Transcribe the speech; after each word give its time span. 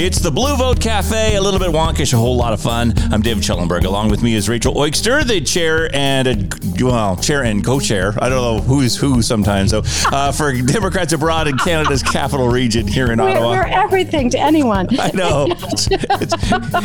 It's 0.00 0.20
the 0.20 0.30
Blue 0.30 0.54
Vote 0.54 0.80
Cafe, 0.80 1.34
a 1.34 1.40
little 1.40 1.58
bit 1.58 1.70
wonkish, 1.70 2.12
a 2.12 2.16
whole 2.16 2.36
lot 2.36 2.52
of 2.52 2.60
fun. 2.60 2.94
I'm 3.12 3.20
David 3.20 3.44
Schellenberg. 3.44 3.84
Along 3.84 4.08
with 4.08 4.22
me 4.22 4.36
is 4.36 4.48
Rachel 4.48 4.72
Oikster, 4.74 5.26
the 5.26 5.40
chair 5.40 5.90
and 5.92 6.28
a, 6.28 6.84
well, 6.84 7.16
chair 7.16 7.42
and 7.42 7.64
co-chair. 7.64 8.14
I 8.22 8.28
don't 8.28 8.40
know 8.40 8.60
who's 8.62 8.96
who 8.96 9.22
sometimes. 9.22 9.72
So 9.72 9.82
uh, 10.12 10.30
for 10.30 10.52
Democrats 10.52 11.12
abroad 11.12 11.48
in 11.48 11.58
Canada's 11.58 12.04
capital 12.04 12.48
region 12.48 12.86
here 12.86 13.10
in 13.10 13.18
We're, 13.18 13.30
Ottawa. 13.30 13.50
we're 13.50 13.66
everything 13.66 14.30
to 14.30 14.38
anyone. 14.38 14.86
I 15.00 15.10
know. 15.14 15.46
It's, 15.48 15.88
it's, 15.90 16.34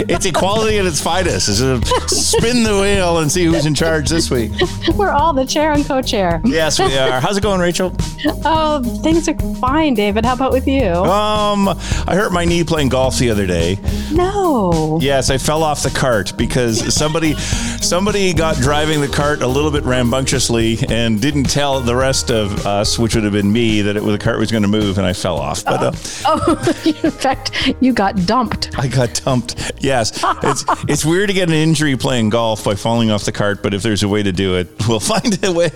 it's 0.09 0.25
equality 0.25 0.79
at 0.79 0.87
its 0.87 0.99
finest. 0.99 1.49
It's 1.49 1.59
a 1.59 1.79
spin 2.07 2.63
the 2.63 2.79
wheel 2.81 3.19
and 3.19 3.31
see 3.31 3.45
who's 3.45 3.67
in 3.67 3.75
charge 3.75 4.09
this 4.09 4.31
week. 4.31 4.53
We're 4.95 5.11
all 5.11 5.33
the 5.33 5.45
chair 5.45 5.71
and 5.73 5.85
co-chair. 5.85 6.41
Yes, 6.45 6.79
we 6.79 6.97
are. 6.97 7.21
How's 7.21 7.37
it 7.37 7.43
going, 7.43 7.61
Rachel? 7.61 7.95
Oh, 8.43 8.81
things 9.03 9.29
are 9.29 9.37
fine, 9.57 9.93
David. 9.93 10.25
How 10.25 10.33
about 10.33 10.51
with 10.51 10.67
you? 10.67 10.87
Um, 10.87 11.67
I 12.07 12.15
hurt 12.15 12.31
my 12.31 12.43
knee 12.43 12.63
playing 12.63 12.89
golf 12.89 13.02
the 13.11 13.29
other 13.29 13.45
day. 13.45 13.77
no. 14.11 14.99
Yes, 15.01 15.29
I 15.29 15.37
fell 15.37 15.63
off 15.63 15.83
the 15.83 15.89
cart 15.89 16.33
because 16.37 16.93
somebody 16.93 17.33
somebody 17.35 18.33
got 18.33 18.55
driving 18.57 19.01
the 19.01 19.07
cart 19.07 19.41
a 19.41 19.47
little 19.47 19.71
bit 19.71 19.83
rambunctiously 19.83 20.77
and 20.89 21.21
didn't 21.21 21.45
tell 21.45 21.79
the 21.81 21.95
rest 21.95 22.31
of 22.31 22.65
us, 22.65 22.97
which 22.97 23.15
would 23.15 23.23
have 23.23 23.33
been 23.33 23.51
me, 23.51 23.81
that 23.81 23.97
it, 23.97 24.03
the 24.03 24.17
cart 24.17 24.39
was 24.39 24.51
going 24.51 24.61
to 24.63 24.69
move, 24.69 24.97
and 24.97 25.05
I 25.07 25.13
fell 25.13 25.37
off. 25.37 25.63
But 25.65 25.83
uh, 25.83 25.91
Oh, 26.25 26.73
in 27.03 27.11
fact, 27.11 27.75
you 27.81 27.93
got 27.93 28.25
dumped. 28.25 28.77
I 28.77 28.87
got 28.87 29.13
dumped. 29.23 29.71
Yes, 29.79 30.11
it's 30.43 30.65
it's 30.87 31.05
weird 31.05 31.27
to 31.29 31.33
get 31.33 31.49
an 31.49 31.55
injury 31.55 31.97
playing 31.97 32.29
golf 32.29 32.63
by 32.63 32.75
falling 32.75 33.11
off 33.11 33.25
the 33.25 33.31
cart, 33.31 33.61
but 33.63 33.73
if 33.73 33.83
there's 33.83 34.03
a 34.03 34.07
way 34.07 34.23
to 34.23 34.31
do 34.31 34.55
it, 34.55 34.69
we'll 34.87 34.99
find 35.13 35.43
a 35.43 35.51
way. 35.51 35.69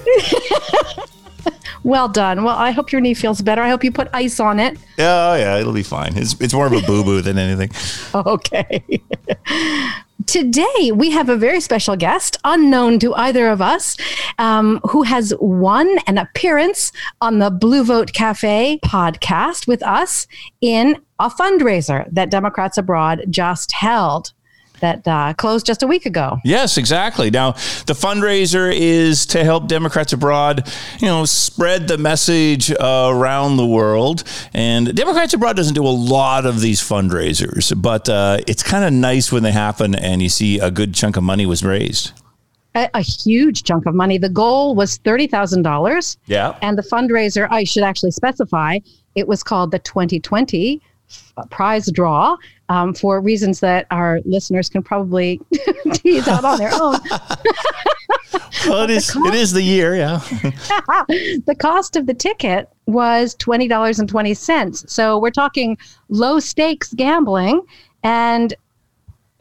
Well 1.83 2.07
done. 2.07 2.43
Well, 2.43 2.55
I 2.55 2.71
hope 2.71 2.91
your 2.91 3.01
knee 3.01 3.13
feels 3.13 3.41
better. 3.41 3.61
I 3.61 3.69
hope 3.69 3.83
you 3.83 3.91
put 3.91 4.09
ice 4.13 4.39
on 4.39 4.59
it. 4.59 4.77
Oh 4.99 5.35
yeah, 5.35 5.57
it'll 5.57 5.73
be 5.73 5.83
fine. 5.83 6.17
It's 6.17 6.39
it's 6.39 6.53
more 6.53 6.67
of 6.67 6.73
a 6.73 6.81
boo 6.81 7.03
boo 7.03 7.21
than 7.21 7.37
anything. 7.37 7.71
Okay. 8.15 8.83
Today, 10.25 10.91
we 10.93 11.11
have 11.11 11.29
a 11.29 11.37
very 11.37 11.61
special 11.61 11.95
guest, 11.95 12.37
unknown 12.43 12.99
to 12.99 13.13
either 13.15 13.47
of 13.47 13.61
us, 13.61 13.95
um, 14.39 14.81
who 14.89 15.03
has 15.03 15.33
won 15.39 15.99
an 16.07 16.17
appearance 16.17 16.91
on 17.21 17.39
the 17.39 17.51
Blue 17.51 17.83
Vote 17.83 18.11
Cafe 18.13 18.79
podcast 18.83 19.67
with 19.67 19.83
us 19.83 20.27
in 20.59 20.99
a 21.19 21.29
fundraiser 21.29 22.11
that 22.11 22.31
Democrats 22.31 22.77
Abroad 22.77 23.25
just 23.29 23.71
held 23.71 24.33
that 24.79 25.07
uh, 25.07 25.33
closed 25.33 25.65
just 25.65 25.83
a 25.83 25.87
week 25.87 26.05
ago. 26.05 26.37
Yes, 26.43 26.77
exactly. 26.77 27.29
Now, 27.29 27.51
the 27.85 27.93
fundraiser 27.93 28.73
is 28.73 29.25
to 29.27 29.43
help 29.43 29.67
Democrats 29.67 30.13
abroad, 30.13 30.71
you 30.99 31.07
know, 31.07 31.25
spread 31.25 31.87
the 31.87 31.97
message 31.97 32.71
uh, 32.71 33.11
around 33.11 33.57
the 33.57 33.65
world. 33.65 34.23
And 34.53 34.95
Democrats 34.95 35.33
abroad 35.33 35.55
doesn't 35.55 35.73
do 35.73 35.85
a 35.85 35.89
lot 35.89 36.45
of 36.45 36.61
these 36.61 36.81
fundraisers, 36.81 37.79
but 37.79 38.09
uh, 38.09 38.39
it's 38.47 38.63
kind 38.63 38.85
of 38.85 38.93
nice 38.93 39.31
when 39.31 39.43
they 39.43 39.51
happen 39.51 39.95
and 39.95 40.21
you 40.21 40.29
see 40.29 40.59
a 40.59 40.71
good 40.71 40.93
chunk 40.93 41.17
of 41.17 41.23
money 41.23 41.45
was 41.45 41.63
raised. 41.63 42.11
A, 42.75 42.89
a 42.93 43.01
huge 43.01 43.63
chunk 43.63 43.85
of 43.85 43.95
money. 43.95 44.17
The 44.17 44.29
goal 44.29 44.75
was 44.75 44.99
$30,000. 44.99 46.17
Yeah. 46.27 46.57
And 46.61 46.77
the 46.77 46.83
fundraiser, 46.83 47.47
I 47.49 47.63
should 47.63 47.83
actually 47.83 48.11
specify, 48.11 48.79
it 49.15 49.27
was 49.27 49.41
called 49.43 49.71
the 49.71 49.79
2020 49.79 50.81
prize 51.49 51.91
draw 51.91 52.35
um, 52.69 52.93
for 52.93 53.21
reasons 53.21 53.59
that 53.61 53.87
our 53.91 54.19
listeners 54.25 54.67
can 54.69 54.83
probably 54.83 55.39
tease 55.93 56.27
out 56.27 56.43
on 56.43 56.57
their 56.57 56.71
own. 56.73 56.97
Well, 58.67 58.83
it 58.83 58.89
is, 58.89 59.15
it 59.15 59.33
is 59.33 59.53
the 59.53 59.61
year, 59.61 59.95
yeah. 59.95 60.17
the 60.27 61.55
cost 61.57 61.95
of 61.95 62.05
the 62.05 62.13
ticket 62.13 62.67
was 62.85 63.33
$20.20. 63.35 64.89
So 64.89 65.17
we're 65.17 65.31
talking 65.31 65.77
low 66.09 66.39
stakes 66.39 66.93
gambling. 66.93 67.61
And 68.03 68.53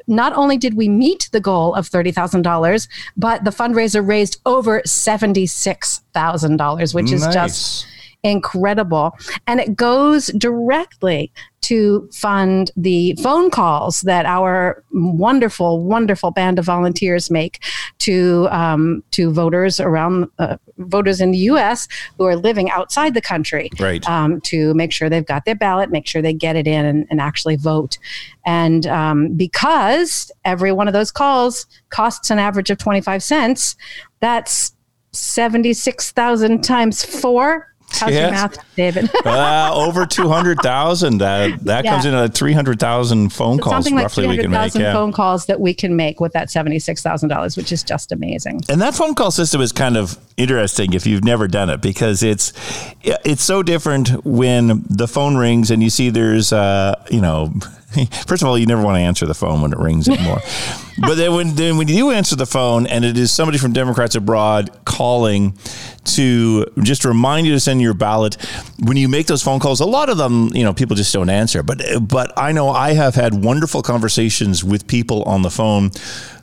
not 0.07 0.33
only 0.35 0.57
did 0.57 0.75
we 0.75 0.89
meet 0.89 1.29
the 1.33 1.41
goal 1.41 1.75
of 1.75 1.91
$30,000, 1.91 2.89
but 3.17 3.43
the 3.45 3.51
fundraiser 3.51 4.07
raised 4.07 4.41
over 4.47 4.81
$76,000, 4.83 6.95
which 6.95 7.11
is 7.11 7.23
Nice. 7.23 7.35
just 7.35 7.87
incredible. 8.23 9.17
And 9.47 9.61
it 9.61 9.77
goes 9.77 10.27
directly 10.29 11.33
to 11.67 12.09
fund 12.13 12.71
the 12.77 13.13
phone 13.21 13.51
calls 13.51 14.03
that 14.03 14.25
our 14.25 14.85
wonderful, 14.93 15.83
wonderful 15.83 16.31
band 16.31 16.61
of 16.61 16.65
volunteers 16.65 17.29
make 17.29 17.61
to 17.99 18.47
um, 18.53 19.03
to 19.11 19.33
voters 19.33 19.81
around 19.81 20.29
uh, 20.39 20.59
voters 20.79 21.21
in 21.21 21.33
the 21.33 21.39
U.S. 21.39 21.89
who 22.19 22.25
are 22.25 22.37
living 22.37 22.71
outside 22.71 23.15
the 23.15 23.21
country, 23.21 23.69
Right. 23.81 24.07
Um, 24.09 24.41
to 24.43 24.75
make 24.75 24.93
sure 24.93 25.09
they've 25.09 25.27
got 25.27 25.45
their 25.45 25.57
ballot, 25.57 25.91
make 25.91 26.07
sure 26.07 26.23
they 26.23 26.33
get 26.35 26.55
it 26.55 26.69
in 26.69 26.85
and, 26.85 27.05
and 27.11 27.21
actually 27.21 27.57
vote. 27.57 27.99
And 28.45 28.87
um, 28.87 29.35
because 29.35 30.31
every 30.45 30.71
one 30.71 30.87
of 30.87 30.95
those 30.95 31.11
calls 31.11 31.67
costs 31.89 32.31
an 32.31 32.39
average 32.39 32.71
of 32.71 32.79
twenty 32.79 33.01
five 33.01 33.25
cents, 33.25 33.75
that's 34.21 34.73
seventy 35.11 35.73
six 35.73 36.13
thousand 36.13 36.63
times 36.63 37.05
four. 37.05 37.75
How's 37.91 38.13
your 38.13 38.31
math, 38.31 38.59
David? 38.77 39.09
uh, 39.25 39.71
over 39.75 40.05
200,000. 40.05 41.23
Uh, 41.23 41.57
that 41.63 41.85
Yeah. 41.85 41.91
comes 41.93 42.05
in 42.05 42.15
at 42.15 42.35
300,000 42.35 43.31
phone 43.33 43.59
calls 43.59 43.75
Something 43.75 43.95
like 43.95 44.03
roughly 44.05 44.27
we 44.27 44.37
can 44.37 44.51
make. 44.51 44.73
300,000 44.73 44.81
Yeah. 44.83 44.93
phone 44.93 45.13
calls 45.13 45.47
that 45.47 45.61
we 45.61 45.73
can 45.73 45.97
make 45.97 46.21
with 46.21 46.33
that 46.33 46.49
$76,000, 46.51 47.57
which 47.57 47.73
is 47.73 47.83
just 47.83 48.13
amazing. 48.13 48.61
And 48.69 48.81
that 48.83 48.95
phone 48.95 49.15
call 49.15 49.31
system 49.31 49.61
is 49.61 49.73
kind 49.73 49.97
of 49.97 50.19
interesting 50.37 50.93
if 50.93 51.07
you've 51.07 51.25
never 51.25 51.49
done 51.49 51.71
it 51.71 51.81
because 51.81 52.23
it's 52.23 52.53
it's 53.03 53.43
so 53.43 53.63
different 53.63 54.25
when 54.27 54.85
the 54.91 55.09
phone 55.09 55.37
rings 55.37 55.71
and 55.71 55.83
you 55.83 55.89
see 55.89 56.11
there's 56.11 56.53
uh, 56.53 56.95
you 57.11 57.21
know 57.23 57.55
first 58.27 58.43
of 58.43 58.49
all 58.49 58.59
you 58.59 58.67
never 58.67 58.83
want 58.83 58.97
to 58.97 59.01
answer 59.01 59.25
the 59.25 59.35
phone 59.35 59.63
when 59.63 59.73
it 59.73 59.79
rings 59.79 60.09
anymore. 60.09 60.41
but 60.99 61.15
then 61.17 61.35
when 61.35 61.55
then 61.55 61.77
when 61.77 61.89
you 61.89 62.11
answer 62.11 62.37
the 62.37 62.47
phone 62.47 62.87
and 62.87 63.05
it 63.05 63.17
is 63.17 63.33
somebody 63.33 63.59
from 63.59 63.73
Democrats 63.73 64.15
abroad 64.15 64.71
calling 64.85 65.57
to 66.05 66.65
just 66.83 67.05
remind 67.05 67.47
you 67.47 67.53
to 67.53 67.61
send 67.61 67.83
your 67.83 67.95
ballot 67.95 68.37
when 68.79 68.97
you 68.97 69.09
make 69.09 69.27
those 69.27 69.43
phone 69.43 69.59
calls 69.59 69.81
a 69.81 69.85
lot 69.85 70.09
of 70.09 70.17
them 70.17 70.49
you 70.55 70.63
know 70.63 70.73
people 70.73 70.97
just 70.97 71.13
don't 71.13 71.31
answer 71.31 71.63
but 71.63 71.83
but 72.01 72.33
I 72.37 72.53
know 72.53 72.71
I 72.71 72.93
have 72.93 73.15
had 73.15 73.45
wonderful 73.45 73.83
conversations 73.83 74.65
with 74.65 74.87
people 74.87 75.23
on 75.25 75.43
the 75.43 75.51
phone 75.51 75.91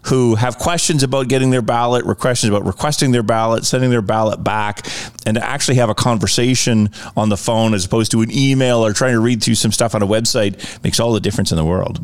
who 0.08 0.36
have 0.36 0.58
questions 0.58 1.02
about 1.02 1.30
getting 1.30 1.50
their 1.50 1.62
ballot, 1.62 2.04
questions 2.18 2.50
about 2.50 2.66
requesting 2.66 3.12
their 3.12 3.24
ballot, 3.24 3.64
sending 3.64 3.90
their 3.90 4.02
ballot 4.02 4.44
back, 4.44 4.86
and 5.26 5.36
to 5.36 5.44
actually 5.44 5.76
have 5.76 5.90
a 5.90 5.96
conversation 5.96 6.90
on 7.16 7.30
the 7.30 7.38
phone 7.38 7.74
as 7.74 7.86
opposed 7.86 8.12
to 8.12 8.22
an 8.22 8.30
email 8.30 8.86
or 8.86 8.92
trying 8.92 9.14
to 9.14 9.22
read 9.22 9.42
through 9.42 9.56
some 9.56 9.72
stuff 9.72 9.96
on 9.96 10.04
a 10.04 10.08
website 10.08 10.84
makes 10.84 11.00
all 11.00 11.14
the 11.14 11.22
difference 11.22 11.52
in 11.52 11.58
the 11.58 11.64
world. 11.64 12.02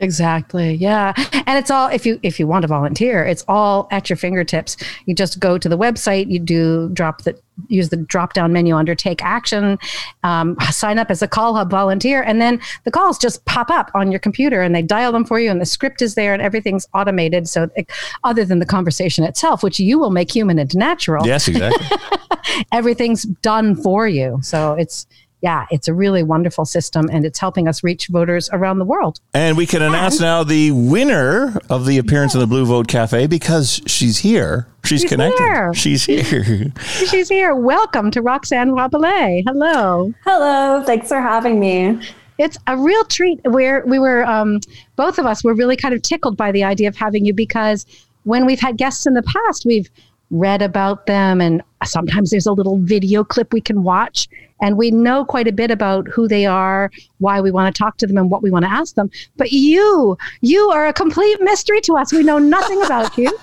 Exactly. 0.00 0.74
Yeah. 0.74 1.12
And 1.46 1.58
it's 1.58 1.70
all 1.70 1.88
if 1.88 2.06
you 2.06 2.18
if 2.22 2.40
you 2.40 2.46
want 2.46 2.62
to 2.62 2.68
volunteer, 2.68 3.24
it's 3.24 3.44
all 3.46 3.86
at 3.90 4.08
your 4.08 4.16
fingertips. 4.16 4.76
You 5.04 5.14
just 5.14 5.38
go 5.38 5.58
to 5.58 5.68
the 5.68 5.76
website, 5.76 6.30
you 6.30 6.38
do 6.38 6.88
drop 6.90 7.22
the 7.22 7.38
use 7.68 7.90
the 7.90 7.98
drop 7.98 8.32
down 8.32 8.52
menu 8.52 8.74
under 8.74 8.94
take 8.94 9.22
action, 9.22 9.78
um, 10.22 10.56
sign 10.70 10.98
up 10.98 11.10
as 11.10 11.20
a 11.20 11.28
CallHub 11.28 11.68
volunteer, 11.70 12.22
and 12.22 12.40
then 12.40 12.58
the 12.84 12.90
calls 12.90 13.18
just 13.18 13.44
pop 13.44 13.68
up 13.68 13.90
on 13.94 14.10
your 14.10 14.18
computer 14.18 14.62
and 14.62 14.74
they 14.74 14.80
dial 14.80 15.12
them 15.12 15.26
for 15.26 15.38
you 15.38 15.50
and 15.50 15.60
the 15.60 15.66
script 15.66 16.00
is 16.00 16.14
there 16.14 16.32
and 16.32 16.40
everything's 16.40 16.88
automated. 16.94 17.46
So 17.46 17.68
it, 17.76 17.90
other 18.24 18.46
than 18.46 18.58
the 18.58 18.66
conversation 18.66 19.24
itself, 19.24 19.62
which 19.62 19.78
you 19.78 19.98
will 19.98 20.10
make 20.10 20.34
human 20.34 20.58
and 20.58 20.74
natural, 20.74 21.26
Yes, 21.26 21.46
exactly. 21.46 21.86
everything's 22.72 23.24
done 23.24 23.76
for 23.76 24.08
you. 24.08 24.38
So 24.42 24.72
it's 24.72 25.06
yeah, 25.42 25.66
it's 25.70 25.88
a 25.88 25.94
really 25.94 26.22
wonderful 26.22 26.64
system 26.64 27.08
and 27.10 27.24
it's 27.24 27.38
helping 27.38 27.66
us 27.66 27.82
reach 27.82 28.08
voters 28.08 28.50
around 28.52 28.78
the 28.78 28.84
world. 28.84 29.20
and 29.34 29.56
we 29.56 29.66
can 29.66 29.80
announce 29.82 30.20
now 30.20 30.44
the 30.44 30.70
winner 30.72 31.58
of 31.70 31.86
the 31.86 31.98
appearance 31.98 32.34
in 32.34 32.40
the 32.40 32.46
Blue 32.46 32.64
Vote 32.66 32.88
Cafe 32.88 33.26
because 33.26 33.80
she's 33.86 34.18
here. 34.18 34.66
She's, 34.84 35.02
She's 35.02 35.10
connected. 35.10 35.38
here. 35.42 35.74
She's 35.74 36.04
here. 36.06 36.72
She's 36.82 37.28
here. 37.28 37.54
Welcome 37.54 38.10
to 38.12 38.22
Roxanne 38.22 38.72
Rabelais. 38.72 39.42
Hello. 39.46 40.12
Hello, 40.24 40.82
thanks 40.84 41.08
for 41.08 41.20
having 41.20 41.58
me. 41.60 41.98
It's 42.38 42.56
a 42.66 42.76
real 42.76 43.04
treat. 43.04 43.40
Where 43.44 43.84
we 43.86 43.98
were, 43.98 44.24
um, 44.26 44.60
both 44.96 45.18
of 45.18 45.26
us 45.26 45.44
were 45.44 45.54
really 45.54 45.76
kind 45.76 45.92
of 45.94 46.00
tickled 46.02 46.36
by 46.36 46.50
the 46.52 46.64
idea 46.64 46.88
of 46.88 46.96
having 46.96 47.24
you 47.26 47.34
because 47.34 47.84
when 48.24 48.46
we've 48.46 48.60
had 48.60 48.76
guests 48.78 49.06
in 49.06 49.14
the 49.14 49.22
past, 49.22 49.64
we've 49.66 49.90
read 50.30 50.62
about 50.62 51.06
them 51.06 51.40
and 51.40 51.62
sometimes 51.84 52.30
there's 52.30 52.46
a 52.46 52.52
little 52.52 52.78
video 52.78 53.24
clip 53.24 53.52
we 53.52 53.60
can 53.60 53.82
watch 53.82 54.28
and 54.60 54.76
we 54.76 54.90
know 54.90 55.24
quite 55.24 55.48
a 55.48 55.52
bit 55.52 55.70
about 55.70 56.06
who 56.08 56.28
they 56.28 56.46
are 56.46 56.90
why 57.18 57.40
we 57.40 57.50
want 57.50 57.74
to 57.74 57.78
talk 57.78 57.96
to 57.96 58.06
them 58.06 58.16
and 58.16 58.30
what 58.30 58.42
we 58.42 58.50
want 58.50 58.64
to 58.64 58.70
ask 58.70 58.94
them. 58.94 59.10
But 59.36 59.52
you 59.52 60.16
you 60.40 60.70
are 60.70 60.86
a 60.86 60.92
complete 60.92 61.40
mystery 61.40 61.80
to 61.82 61.96
us. 61.96 62.12
We 62.12 62.22
know 62.22 62.38
nothing 62.38 62.82
about 62.82 63.16
you 63.18 63.26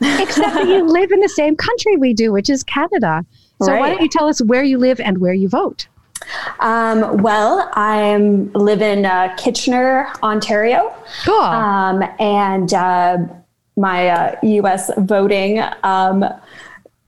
except 0.00 0.54
that 0.54 0.66
you 0.66 0.84
live 0.86 1.12
in 1.12 1.20
the 1.20 1.28
same 1.28 1.56
country 1.56 1.96
we 1.96 2.14
do 2.14 2.32
which 2.32 2.50
is 2.50 2.62
canada. 2.64 3.24
So 3.62 3.76
why 3.78 3.90
don't 3.90 4.02
you 4.02 4.08
tell 4.08 4.26
us 4.26 4.42
where 4.42 4.64
you 4.64 4.76
live 4.76 4.98
and 4.98 5.18
where 5.18 5.34
you 5.34 5.48
vote? 5.48 5.86
Um, 6.60 7.22
well, 7.22 7.70
I 7.74 8.16
live 8.16 8.82
in 8.82 9.06
uh, 9.06 9.34
Kitchener, 9.36 10.12
Ontario, 10.22 10.92
cool. 11.24 11.40
Um, 11.40 12.02
and 12.18 12.74
uh, 12.74 13.18
my 13.76 14.08
uh, 14.08 14.36
U.S. 14.42 14.90
voting 14.98 15.62
um, 15.82 16.24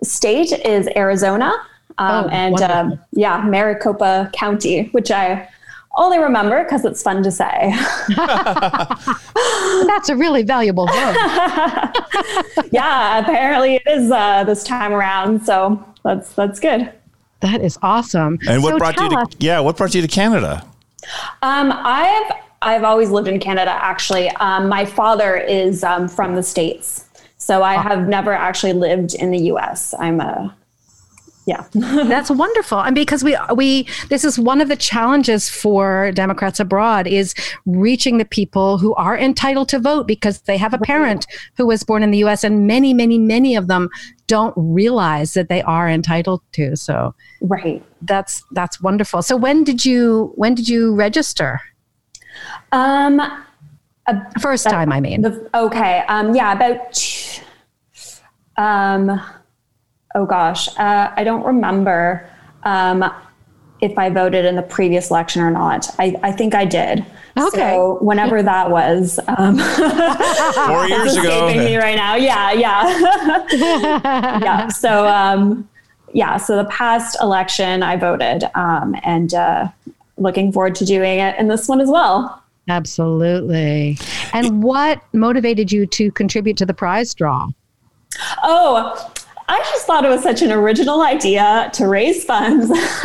state 0.02 0.52
is 0.52 0.88
Arizona, 0.96 1.52
um, 1.99 2.25
Oh, 2.25 2.28
and 2.31 2.61
um, 2.62 2.99
yeah, 3.12 3.43
Maricopa 3.43 4.31
County, 4.34 4.84
which 4.93 5.11
I 5.11 5.49
only 5.96 6.19
remember 6.19 6.64
because 6.64 6.84
it's 6.84 7.02
fun 7.02 7.22
to 7.22 7.31
say. 7.31 7.72
That's 9.87 10.08
a 10.08 10.16
really 10.16 10.43
valuable 10.43 10.87
vote. 10.87 10.94
yeah, 12.72 13.19
apparently 13.19 13.76
it 13.76 13.82
is 13.87 14.10
uh, 14.10 14.44
this 14.44 14.64
time 14.64 14.93
around. 14.93 15.44
So 15.44 15.84
that's 16.02 16.32
that's 16.34 16.58
good. 16.60 16.93
That 17.40 17.60
is 17.60 17.78
awesome. 17.82 18.38
And 18.49 18.62
what 18.62 18.70
So 18.72 18.78
brought 18.78 18.96
you 18.99 19.08
to 19.10 19.17
us- 19.17 19.28
yeah? 19.38 19.60
What 19.60 19.76
brought 19.76 19.94
you 19.94 20.02
to 20.02 20.08
Canada? 20.08 20.67
Um, 21.43 21.70
I've 21.72 22.32
I've 22.64 22.84
always 22.84 23.11
lived 23.11 23.28
in 23.28 23.38
Canada. 23.40 23.70
Actually, 23.70 24.28
um, 24.31 24.69
my 24.69 24.84
father 24.84 25.37
is 25.37 25.84
um, 25.84 26.08
from 26.08 26.34
the 26.34 26.43
states, 26.43 27.06
so 27.37 27.62
I 27.62 27.75
have 27.75 28.08
never 28.08 28.32
actually 28.32 28.72
lived 28.72 29.14
in 29.14 29.31
the 29.31 29.38
U.S. 29.38 29.94
I'm 29.99 30.20
a 30.20 30.56
yeah. 31.46 31.66
That's 31.75 32.31
wonderful. 32.31 32.81
And 32.81 32.94
because 32.94 33.22
we 33.22 33.37
we 33.55 33.87
this 34.08 34.25
is 34.25 34.38
one 34.38 34.61
of 34.61 34.69
the 34.69 34.76
challenges 34.76 35.50
for 35.50 36.11
Democrats 36.12 36.58
abroad 36.58 37.06
is 37.06 37.34
reaching 37.66 38.16
the 38.19 38.25
people 38.25 38.78
who 38.78 38.94
are 38.94 39.17
entitled 39.17 39.69
to 39.70 39.78
vote 39.78 40.06
because 40.06 40.40
they 40.43 40.56
have 40.56 40.72
a 40.72 40.78
parent 40.78 41.26
who 41.56 41.67
was 41.67 41.82
born 41.82 42.02
in 42.02 42.10
the 42.10 42.19
US 42.19 42.44
and 42.44 42.67
many 42.67 42.94
many 42.94 43.19
many 43.19 43.56
of 43.56 43.67
them 43.69 43.90
don't 44.26 44.55
realize 44.56 45.34
that 45.34 45.50
they 45.50 45.60
are 45.62 45.88
entitled 45.88 46.40
to. 46.52 46.76
So 46.76 47.14
right. 47.43 47.82
that's 48.02 48.43
that's 48.52 48.81
wonderful. 48.81 49.20
So 49.20 49.37
when 49.37 49.64
did 49.64 49.84
you 49.84 50.32
when 50.37 50.55
did 50.55 50.69
you 50.69 50.94
register? 50.94 51.60
Um, 52.72 53.20
First 54.40 54.69
time, 54.69 54.92
I 54.92 55.00
mean. 55.00 55.22
The, 55.22 55.48
okay. 55.54 56.02
Um, 56.08 56.34
yeah, 56.34 56.52
about. 56.52 57.42
Um, 58.56 59.20
oh 60.14 60.26
gosh, 60.26 60.69
uh, 60.78 61.10
I 61.16 61.25
don't 61.25 61.44
remember 61.44 62.28
um, 62.64 63.10
if 63.81 63.98
I 63.98 64.10
voted 64.10 64.44
in 64.44 64.56
the 64.56 64.62
previous 64.62 65.10
election 65.10 65.42
or 65.42 65.50
not. 65.50 65.88
I, 65.98 66.16
I 66.22 66.32
think 66.32 66.54
I 66.54 66.64
did. 66.64 67.04
Okay. 67.36 67.58
So 67.58 67.98
whenever 68.00 68.42
that 68.42 68.70
was, 68.70 69.19
um, 69.26 69.58
Four 70.69 70.86
years 70.86 71.16
ago. 71.16 71.46
escaping 71.48 71.64
me 71.64 71.76
right 71.76 71.96
now. 71.96 72.14
Yeah, 72.14 72.52
yeah, 72.52 73.46
yeah. 73.52 74.69
So 74.69 75.06
um, 75.08 75.69
yeah, 76.12 76.36
so 76.36 76.56
the 76.56 76.66
past 76.66 77.16
election 77.20 77.82
I 77.82 77.96
voted, 77.96 78.44
um, 78.54 78.94
and 79.02 79.34
uh, 79.34 79.69
looking 80.16 80.52
forward 80.52 80.75
to 80.76 80.84
doing 80.84 81.19
it 81.19 81.38
in 81.38 81.49
this 81.49 81.69
one 81.69 81.81
as 81.81 81.88
well. 81.88 82.43
Absolutely. 82.69 83.99
And 84.32 84.62
what 84.62 85.02
motivated 85.12 85.70
you 85.70 85.87
to 85.87 86.11
contribute 86.12 86.56
to 86.58 86.66
the 86.66 86.75
prize 86.75 87.12
draw? 87.14 87.49
Oh, 88.43 89.12
I 89.46 89.58
just 89.58 89.87
thought 89.87 90.06
it 90.06 90.08
was 90.08 90.22
such 90.22 90.40
an 90.40 90.50
original 90.50 91.02
idea 91.02 91.70
to 91.75 91.87
raise 91.87 92.25
funds, 92.25 92.70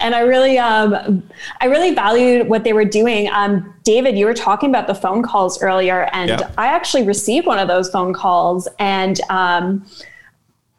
and 0.00 0.14
I 0.14 0.20
really, 0.20 0.58
um, 0.58 1.22
I 1.60 1.66
really 1.66 1.94
valued 1.94 2.48
what 2.48 2.64
they 2.64 2.72
were 2.72 2.86
doing. 2.86 3.28
Um, 3.28 3.74
David, 3.84 4.16
you 4.16 4.24
were 4.24 4.32
talking 4.32 4.70
about 4.70 4.86
the 4.86 4.94
phone 4.94 5.22
calls 5.22 5.62
earlier, 5.62 6.08
and 6.14 6.30
Yeah. 6.30 6.50
I 6.56 6.68
actually 6.68 7.02
received 7.02 7.46
one 7.46 7.58
of 7.58 7.68
those 7.68 7.90
phone 7.90 8.14
calls, 8.14 8.66
and 8.78 9.20
um, 9.28 9.84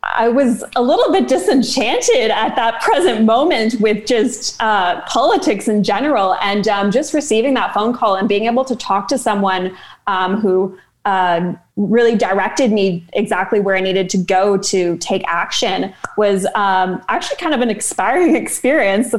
I 0.09 0.27
was 0.27 0.63
a 0.75 0.81
little 0.81 1.11
bit 1.11 1.27
disenchanted 1.27 2.31
at 2.31 2.55
that 2.55 2.81
present 2.81 3.25
moment 3.25 3.79
with 3.79 4.07
just 4.07 4.61
uh, 4.61 5.01
politics 5.01 5.67
in 5.67 5.83
general, 5.83 6.35
and 6.41 6.67
um, 6.67 6.91
just 6.91 7.13
receiving 7.13 7.53
that 7.53 7.73
phone 7.73 7.93
call 7.93 8.15
and 8.15 8.27
being 8.27 8.45
able 8.45 8.65
to 8.65 8.75
talk 8.75 9.07
to 9.09 9.17
someone 9.17 9.77
um, 10.07 10.41
who 10.41 10.77
uh, 11.05 11.53
really 11.75 12.15
directed 12.15 12.71
me 12.71 13.05
exactly 13.13 13.59
where 13.59 13.75
I 13.75 13.81
needed 13.81 14.09
to 14.11 14.17
go 14.17 14.57
to 14.57 14.97
take 14.97 15.23
action 15.27 15.93
was 16.17 16.45
um, 16.55 17.01
actually 17.07 17.37
kind 17.37 17.53
of 17.53 17.61
an 17.61 17.69
inspiring 17.69 18.35
experience. 18.43 19.13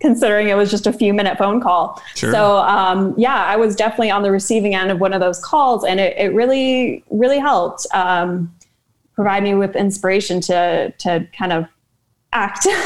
Considering 0.00 0.48
it 0.48 0.54
was 0.54 0.70
just 0.70 0.86
a 0.86 0.92
few 0.92 1.12
minute 1.12 1.36
phone 1.38 1.60
call. 1.60 2.00
Sure. 2.14 2.30
So, 2.30 2.58
um, 2.58 3.14
yeah, 3.18 3.44
I 3.44 3.56
was 3.56 3.74
definitely 3.74 4.12
on 4.12 4.22
the 4.22 4.30
receiving 4.30 4.72
end 4.76 4.92
of 4.92 5.00
one 5.00 5.12
of 5.12 5.18
those 5.18 5.40
calls, 5.40 5.82
and 5.82 5.98
it, 5.98 6.16
it 6.16 6.32
really, 6.34 7.02
really 7.10 7.40
helped. 7.40 7.84
Um, 7.92 8.54
provide 9.18 9.42
me 9.42 9.52
with 9.52 9.74
inspiration 9.74 10.40
to 10.40 10.92
to 10.98 11.26
kind 11.36 11.52
of 11.52 11.66
act. 12.32 12.66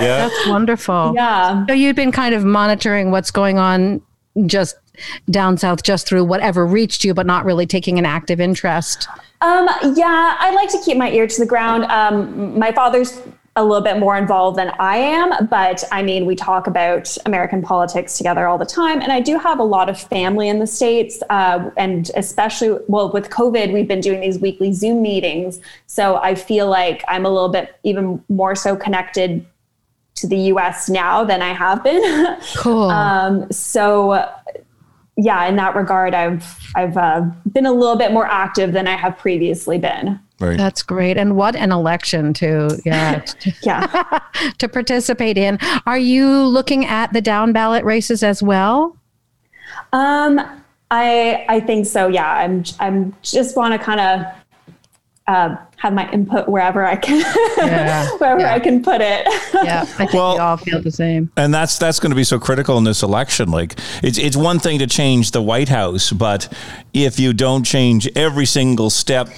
Yeah. 0.00 0.28
That's 0.28 0.48
wonderful. 0.48 1.12
yeah. 1.14 1.66
So 1.66 1.74
you'd 1.74 1.94
been 1.96 2.12
kind 2.12 2.34
of 2.34 2.44
monitoring 2.44 3.10
what's 3.10 3.30
going 3.30 3.58
on 3.58 4.00
just 4.46 4.74
down 5.30 5.58
south, 5.58 5.82
just 5.82 6.08
through 6.08 6.24
whatever 6.24 6.66
reached 6.66 7.04
you, 7.04 7.12
but 7.12 7.26
not 7.26 7.44
really 7.44 7.66
taking 7.66 7.98
an 7.98 8.06
active 8.06 8.40
interest. 8.40 9.06
Um, 9.42 9.68
yeah, 9.94 10.36
I 10.38 10.50
like 10.54 10.70
to 10.70 10.80
keep 10.82 10.96
my 10.96 11.10
ear 11.10 11.26
to 11.26 11.40
the 11.40 11.46
ground. 11.46 11.84
Um, 11.84 12.58
my 12.58 12.72
father's 12.72 13.20
a 13.54 13.62
little 13.62 13.82
bit 13.82 13.98
more 13.98 14.16
involved 14.16 14.56
than 14.56 14.70
I 14.78 14.96
am, 14.96 15.46
but 15.48 15.84
I 15.92 16.02
mean, 16.02 16.24
we 16.24 16.34
talk 16.34 16.66
about 16.66 17.14
American 17.26 17.60
politics 17.60 18.16
together 18.16 18.46
all 18.46 18.56
the 18.56 18.64
time. 18.64 19.02
And 19.02 19.12
I 19.12 19.20
do 19.20 19.38
have 19.38 19.58
a 19.58 19.64
lot 19.64 19.90
of 19.90 20.00
family 20.00 20.48
in 20.48 20.58
the 20.58 20.66
States. 20.66 21.22
Uh, 21.28 21.70
and 21.76 22.10
especially, 22.16 22.78
well, 22.88 23.12
with 23.12 23.28
COVID, 23.28 23.74
we've 23.74 23.88
been 23.88 24.00
doing 24.00 24.20
these 24.20 24.38
weekly 24.38 24.72
Zoom 24.72 25.02
meetings. 25.02 25.60
So 25.86 26.16
I 26.16 26.34
feel 26.34 26.68
like 26.70 27.04
I'm 27.08 27.26
a 27.26 27.30
little 27.30 27.50
bit 27.50 27.78
even 27.82 28.24
more 28.30 28.54
so 28.54 28.74
connected 28.74 29.44
to 30.14 30.26
the 30.26 30.38
US 30.52 30.88
now 30.88 31.22
than 31.22 31.42
I 31.42 31.52
have 31.52 31.84
been. 31.84 32.38
Cool. 32.56 32.90
Um, 32.90 33.50
so 33.50 34.28
yeah, 35.16 35.46
in 35.46 35.56
that 35.56 35.74
regard, 35.74 36.14
I've 36.14 36.58
I've 36.74 36.96
uh, 36.96 37.22
been 37.52 37.66
a 37.66 37.72
little 37.72 37.96
bit 37.96 38.12
more 38.12 38.26
active 38.26 38.72
than 38.72 38.86
I 38.86 38.96
have 38.96 39.18
previously 39.18 39.78
been. 39.78 40.18
Right. 40.42 40.58
That's 40.58 40.82
great. 40.82 41.16
And 41.16 41.36
what 41.36 41.54
an 41.54 41.70
election 41.70 42.32
to 42.34 42.80
yeah 42.84 43.20
to, 43.20 43.52
Yeah. 43.62 44.18
to 44.58 44.68
participate 44.68 45.38
in. 45.38 45.58
Are 45.86 45.98
you 45.98 46.44
looking 46.44 46.84
at 46.84 47.12
the 47.12 47.20
down 47.20 47.52
ballot 47.52 47.84
races 47.84 48.22
as 48.22 48.42
well? 48.42 48.96
um, 49.92 50.40
I 50.90 51.46
I 51.48 51.60
think 51.60 51.86
so. 51.86 52.08
Yeah, 52.08 52.30
I'm 52.30 52.64
I'm 52.80 53.14
just 53.22 53.56
want 53.56 53.72
to 53.72 53.78
kind 53.78 54.00
of 54.00 54.26
uh, 55.32 55.56
have 55.76 55.92
my 55.94 56.08
input 56.12 56.48
wherever 56.48 56.84
I 56.84 56.96
can, 56.96 57.20
Yeah. 57.58 58.08
wherever 58.18 58.40
Yeah. 58.40 58.54
I 58.54 58.60
can 58.60 58.82
put 58.82 59.00
it. 59.00 59.26
Yeah, 59.64 59.82
I 59.82 59.84
think 59.84 60.12
Well- 60.12 60.34
we 60.34 60.38
all 60.40 60.56
feel 60.56 60.80
the 60.82 60.90
same. 60.90 61.30
and 61.36 61.54
that's 61.54 61.78
that's 61.78 62.00
going 62.00 62.10
to 62.10 62.16
be 62.16 62.24
so 62.24 62.38
critical 62.38 62.76
in 62.78 62.84
this 62.84 63.02
election. 63.02 63.50
Like 63.50 63.78
it's 64.02 64.18
it's 64.18 64.36
one 64.36 64.58
thing 64.58 64.78
to 64.80 64.86
change 64.86 65.30
the 65.30 65.40
White 65.42 65.68
House, 65.68 66.10
but 66.12 66.52
if 66.92 67.18
you 67.20 67.32
don't 67.32 67.64
change 67.64 68.08
every 68.16 68.46
single 68.46 68.90
step 68.90 69.28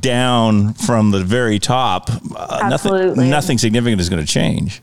down 0.00 0.74
from 0.74 1.10
the 1.10 1.22
very 1.24 1.58
top, 1.58 2.10
uh, 2.10 2.58
nothing 2.68 2.92
Absolutely. 2.92 3.28
nothing 3.28 3.58
significant 3.58 4.00
is 4.00 4.08
going 4.08 4.24
to 4.24 4.32
change. 4.32 4.80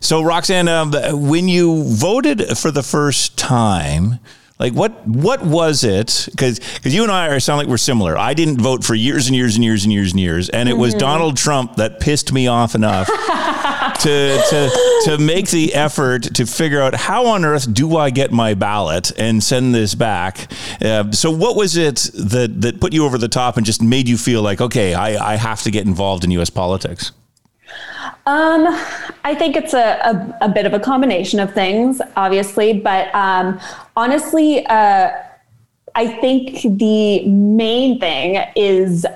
So 0.00 0.20
Roxanne, 0.22 0.66
um, 0.68 0.92
when 1.30 1.46
you 1.48 1.84
voted 1.84 2.58
for 2.58 2.70
the 2.72 2.82
first 2.82 3.36
time. 3.38 4.18
Like 4.62 4.74
what? 4.74 5.04
What 5.08 5.42
was 5.42 5.82
it? 5.82 6.28
Because 6.30 6.60
because 6.60 6.94
you 6.94 7.02
and 7.02 7.10
I 7.10 7.26
are 7.26 7.40
sound 7.40 7.58
like 7.58 7.66
we're 7.66 7.78
similar. 7.78 8.16
I 8.16 8.32
didn't 8.32 8.60
vote 8.60 8.84
for 8.84 8.94
years 8.94 9.26
and 9.26 9.34
years 9.34 9.56
and 9.56 9.64
years 9.64 9.82
and 9.82 9.92
years 9.92 10.12
and 10.12 10.20
years, 10.20 10.48
and 10.50 10.68
it 10.68 10.74
was 10.74 10.94
Donald 10.94 11.36
Trump 11.36 11.74
that 11.76 11.98
pissed 11.98 12.32
me 12.32 12.46
off 12.46 12.76
enough 12.76 13.08
to 14.02 14.40
to 14.50 14.70
to 15.06 15.18
make 15.18 15.50
the 15.50 15.74
effort 15.74 16.34
to 16.34 16.46
figure 16.46 16.80
out 16.80 16.94
how 16.94 17.26
on 17.26 17.44
earth 17.44 17.74
do 17.74 17.96
I 17.96 18.10
get 18.10 18.30
my 18.30 18.54
ballot 18.54 19.10
and 19.18 19.42
send 19.42 19.74
this 19.74 19.96
back. 19.96 20.48
Uh, 20.80 21.10
so, 21.10 21.32
what 21.32 21.56
was 21.56 21.76
it 21.76 22.08
that 22.14 22.60
that 22.60 22.80
put 22.80 22.92
you 22.92 23.04
over 23.04 23.18
the 23.18 23.26
top 23.26 23.56
and 23.56 23.66
just 23.66 23.82
made 23.82 24.08
you 24.08 24.16
feel 24.16 24.42
like, 24.42 24.60
okay, 24.60 24.94
I, 24.94 25.32
I 25.32 25.34
have 25.34 25.62
to 25.62 25.72
get 25.72 25.86
involved 25.86 26.22
in 26.22 26.30
U.S. 26.30 26.50
politics? 26.50 27.10
Um, 28.26 28.66
I 29.24 29.34
think 29.34 29.56
it's 29.56 29.74
a, 29.74 29.98
a, 30.40 30.46
a 30.46 30.48
bit 30.48 30.66
of 30.66 30.74
a 30.74 30.80
combination 30.80 31.40
of 31.40 31.52
things, 31.52 32.00
obviously, 32.16 32.72
but 32.72 33.12
um, 33.14 33.60
honestly, 33.96 34.64
uh, 34.66 35.10
I 35.94 36.06
think 36.06 36.78
the 36.78 37.24
main 37.26 37.98
thing 38.00 38.42
is 38.56 39.06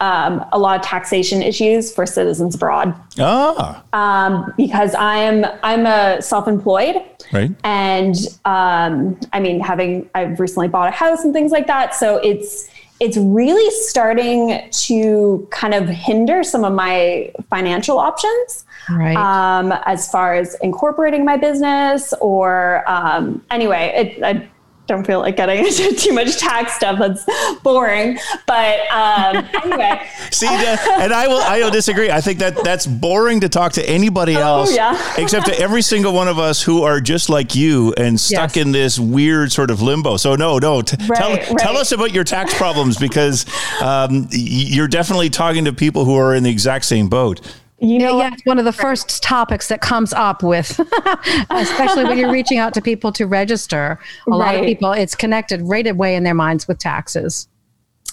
um, 0.00 0.44
a 0.52 0.58
lot 0.58 0.78
of 0.78 0.84
taxation 0.84 1.42
issues 1.42 1.94
for 1.94 2.04
citizens 2.06 2.54
abroad. 2.54 2.94
Ah, 3.18 3.82
Um, 3.92 4.52
because 4.56 4.94
I'm 4.94 5.46
I'm 5.62 5.86
a 5.86 6.20
self-employed, 6.20 6.96
right. 7.32 7.50
and 7.64 8.14
um, 8.44 9.18
I 9.32 9.40
mean, 9.40 9.60
having 9.60 10.10
I've 10.14 10.38
recently 10.38 10.68
bought 10.68 10.88
a 10.88 10.90
house 10.90 11.24
and 11.24 11.32
things 11.32 11.50
like 11.50 11.66
that, 11.68 11.94
so 11.94 12.18
it's 12.18 12.68
it's 12.98 13.16
really 13.16 13.70
starting 13.82 14.68
to 14.70 15.46
kind 15.50 15.74
of 15.74 15.88
hinder 15.88 16.42
some 16.42 16.64
of 16.64 16.72
my 16.72 17.30
financial 17.50 17.98
options 17.98 18.64
Right. 18.88 19.16
um, 19.16 19.72
as 19.84 20.10
far 20.10 20.34
as 20.34 20.54
incorporating 20.62 21.24
my 21.24 21.36
business 21.36 22.14
or 22.20 22.88
um, 22.88 23.44
anyway, 23.50 23.92
it, 23.96 24.22
I 24.22 24.48
don't 24.86 25.06
feel 25.06 25.20
like 25.20 25.36
getting 25.36 25.58
into 25.66 25.94
too 25.96 26.12
much 26.12 26.36
tax 26.38 26.74
stuff. 26.74 26.98
That's 26.98 27.24
boring. 27.62 28.18
But 28.46 28.80
um, 28.90 29.44
anyway, 29.64 30.08
See, 30.30 30.46
and 30.46 31.12
I 31.12 31.26
will 31.28 31.38
I 31.40 31.58
will 31.60 31.70
disagree. 31.70 32.10
I 32.10 32.20
think 32.20 32.38
that 32.38 32.62
that's 32.62 32.86
boring 32.86 33.40
to 33.40 33.48
talk 33.48 33.72
to 33.72 33.88
anybody 33.88 34.34
else, 34.34 34.70
Oh, 34.70 34.74
yeah. 34.74 35.14
except 35.18 35.46
to 35.46 35.58
every 35.58 35.82
single 35.82 36.12
one 36.12 36.28
of 36.28 36.38
us 36.38 36.62
who 36.62 36.82
are 36.82 37.00
just 37.00 37.28
like 37.28 37.54
you 37.54 37.92
and 37.96 38.18
stuck 38.20 38.56
Yes. 38.56 38.64
in 38.64 38.72
this 38.72 38.98
weird 38.98 39.52
sort 39.52 39.70
of 39.70 39.82
limbo. 39.82 40.16
So 40.16 40.36
no, 40.36 40.58
no, 40.58 40.82
t- 40.82 40.96
tell 40.96 41.30
Right, 41.32 41.58
tell 41.58 41.76
us 41.76 41.92
about 41.92 42.12
your 42.12 42.24
tax 42.24 42.54
problems 42.54 42.96
because 42.96 43.44
um, 43.82 44.28
you're 44.30 44.88
definitely 44.88 45.30
talking 45.30 45.64
to 45.64 45.72
people 45.72 46.04
who 46.04 46.14
are 46.16 46.34
in 46.34 46.42
the 46.42 46.50
exact 46.50 46.84
same 46.84 47.08
boat. 47.08 47.40
You 47.78 47.98
know, 47.98 48.18
yeah, 48.18 48.30
it's 48.32 48.44
one 48.46 48.58
of 48.58 48.64
the 48.64 48.72
first 48.72 49.22
topics 49.22 49.68
that 49.68 49.82
comes 49.82 50.14
up 50.14 50.42
with, 50.42 50.80
especially 51.50 52.04
when 52.04 52.16
you're 52.16 52.32
reaching 52.32 52.58
out 52.58 52.72
to 52.74 52.80
people 52.80 53.12
to 53.12 53.26
register. 53.26 53.98
A 54.26 54.30
right. 54.30 54.36
lot 54.36 54.54
of 54.54 54.64
people, 54.64 54.92
it's 54.92 55.14
connected 55.14 55.60
right 55.62 55.86
away 55.86 56.16
in 56.16 56.24
their 56.24 56.34
minds 56.34 56.66
with 56.66 56.78
taxes. 56.78 57.48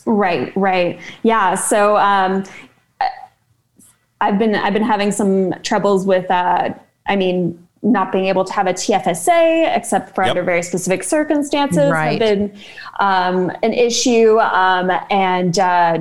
Right, 0.06 0.52
right, 0.58 1.00
yeah. 1.24 1.56
So 1.56 1.96
um, 1.96 2.44
I've 4.20 4.38
been 4.38 4.56
I've 4.56 4.74
been 4.74 4.84
having 4.84 5.12
some 5.12 5.54
troubles 5.64 6.06
with. 6.06 6.30
Uh, 6.30 6.74
I 7.06 7.16
mean, 7.16 7.68
not 7.84 8.12
being 8.12 8.26
able 8.26 8.46
to 8.46 8.54
have 8.54 8.68
a 8.68 8.74
TFSA 8.74 9.76
except 9.76 10.16
for 10.16 10.24
yep. 10.24 10.32
under 10.32 10.44
very 10.44 10.64
specific 10.64 11.04
circumstances 11.04 11.92
right. 11.92 12.12
have 12.12 12.20
been 12.20 12.58
um, 13.00 13.52
an 13.62 13.74
issue, 13.74 14.40
um, 14.40 14.92
and 15.10 15.60
uh, 15.60 16.00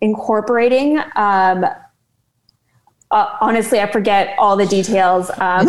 incorporating 0.00 1.00
um, 1.16 1.64
uh, 3.12 3.36
honestly, 3.42 3.78
I 3.78 3.92
forget 3.92 4.34
all 4.38 4.56
the 4.56 4.64
details 4.64 5.30
um, 5.38 5.68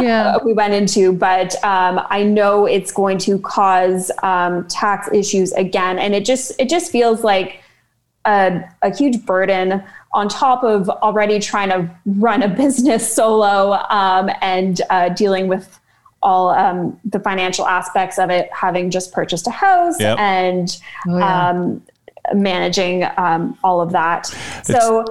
yeah. 0.00 0.36
we 0.44 0.52
went 0.52 0.74
into, 0.74 1.14
but 1.14 1.54
um, 1.64 2.00
I 2.10 2.22
know 2.22 2.66
it's 2.66 2.92
going 2.92 3.16
to 3.18 3.38
cause 3.38 4.10
um, 4.22 4.68
tax 4.68 5.08
issues 5.12 5.52
again, 5.52 5.98
and 5.98 6.14
it 6.14 6.26
just 6.26 6.52
it 6.58 6.68
just 6.68 6.92
feels 6.92 7.24
like 7.24 7.62
a, 8.26 8.62
a, 8.82 8.94
huge 8.94 9.24
burden 9.24 9.82
on 10.12 10.28
top 10.28 10.62
of 10.62 10.90
already 10.90 11.38
trying 11.38 11.70
to 11.70 11.90
run 12.04 12.42
a 12.42 12.48
business 12.62 13.10
solo 13.10 13.72
um, 13.88 14.30
and 14.42 14.82
uh, 14.90 15.08
dealing 15.08 15.48
with 15.48 15.80
all 16.22 16.50
um, 16.50 17.00
the 17.02 17.20
financial 17.20 17.66
aspects 17.66 18.18
of 18.18 18.28
it, 18.28 18.50
having 18.52 18.90
just 18.90 19.12
purchased 19.12 19.46
a 19.46 19.50
house 19.50 19.98
yep. 19.98 20.18
and 20.18 20.78
oh, 21.08 21.16
yeah. 21.16 21.48
Um, 21.48 21.82
managing 22.34 23.04
all 23.64 23.80
of 23.80 23.92
that. 23.92 24.28
It's- 24.60 24.66
so 24.66 25.06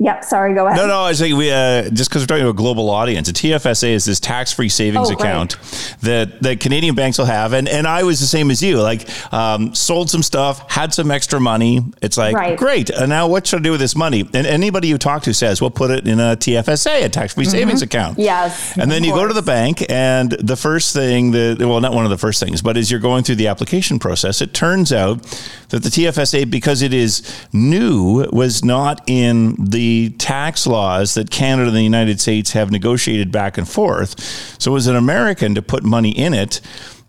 Yep. 0.00 0.24
Sorry. 0.24 0.54
Go 0.54 0.66
ahead. 0.66 0.76
No, 0.76 0.88
no. 0.88 1.02
I 1.02 1.10
was 1.10 1.18
saying 1.18 1.36
we 1.36 1.52
uh, 1.52 1.88
just 1.90 2.10
because 2.10 2.22
we're 2.22 2.26
talking 2.26 2.42
about 2.42 2.50
a 2.50 2.54
global 2.54 2.90
audience. 2.90 3.28
A 3.28 3.32
TFSA 3.32 3.90
is 3.90 4.04
this 4.04 4.18
tax-free 4.18 4.68
savings 4.68 5.08
oh, 5.08 5.14
account 5.14 5.56
right. 5.56 5.96
that 6.02 6.42
that 6.42 6.60
Canadian 6.60 6.96
banks 6.96 7.16
will 7.16 7.26
have, 7.26 7.52
and 7.52 7.68
and 7.68 7.86
I 7.86 8.02
was 8.02 8.18
the 8.18 8.26
same 8.26 8.50
as 8.50 8.60
you. 8.60 8.82
Like, 8.82 9.08
um, 9.32 9.72
sold 9.72 10.10
some 10.10 10.24
stuff, 10.24 10.68
had 10.68 10.92
some 10.92 11.12
extra 11.12 11.38
money. 11.38 11.80
It's 12.02 12.18
like 12.18 12.34
right. 12.34 12.58
great. 12.58 12.90
And 12.90 13.08
now 13.08 13.28
what 13.28 13.46
should 13.46 13.60
I 13.60 13.62
do 13.62 13.70
with 13.70 13.80
this 13.80 13.94
money? 13.94 14.28
And 14.34 14.48
anybody 14.48 14.88
you 14.88 14.98
talk 14.98 15.22
to 15.22 15.32
says, 15.32 15.60
"Well, 15.60 15.70
put 15.70 15.92
it 15.92 16.08
in 16.08 16.18
a 16.18 16.36
TFSA, 16.36 17.04
a 17.04 17.08
tax-free 17.08 17.44
mm-hmm. 17.44 17.50
savings 17.52 17.82
account." 17.82 18.18
Yes. 18.18 18.76
And 18.76 18.90
then 18.90 19.04
you 19.04 19.12
course. 19.12 19.22
go 19.22 19.28
to 19.28 19.34
the 19.34 19.42
bank, 19.42 19.88
and 19.88 20.32
the 20.32 20.56
first 20.56 20.92
thing 20.92 21.30
that 21.30 21.58
well, 21.60 21.80
not 21.80 21.94
one 21.94 22.04
of 22.04 22.10
the 22.10 22.18
first 22.18 22.40
things, 22.40 22.62
but 22.62 22.76
as 22.76 22.90
you're 22.90 22.98
going 22.98 23.22
through 23.22 23.36
the 23.36 23.46
application 23.46 24.00
process, 24.00 24.40
it 24.40 24.54
turns 24.54 24.92
out 24.92 25.22
that 25.68 25.84
the 25.84 25.88
TFSA, 25.88 26.50
because 26.50 26.82
it 26.82 26.92
is 26.92 27.22
new, 27.52 28.28
was 28.32 28.64
not 28.64 29.00
in 29.06 29.54
the 29.58 29.83
tax 30.18 30.66
laws 30.66 31.14
that 31.14 31.30
Canada 31.30 31.68
and 31.68 31.76
the 31.76 31.82
United 31.82 32.20
States 32.20 32.52
have 32.52 32.70
negotiated 32.70 33.30
back 33.32 33.58
and 33.58 33.68
forth. 33.68 34.18
So, 34.60 34.76
as 34.76 34.86
an 34.86 34.96
American, 34.96 35.54
to 35.54 35.62
put 35.62 35.84
money 35.84 36.10
in 36.10 36.34
it 36.34 36.60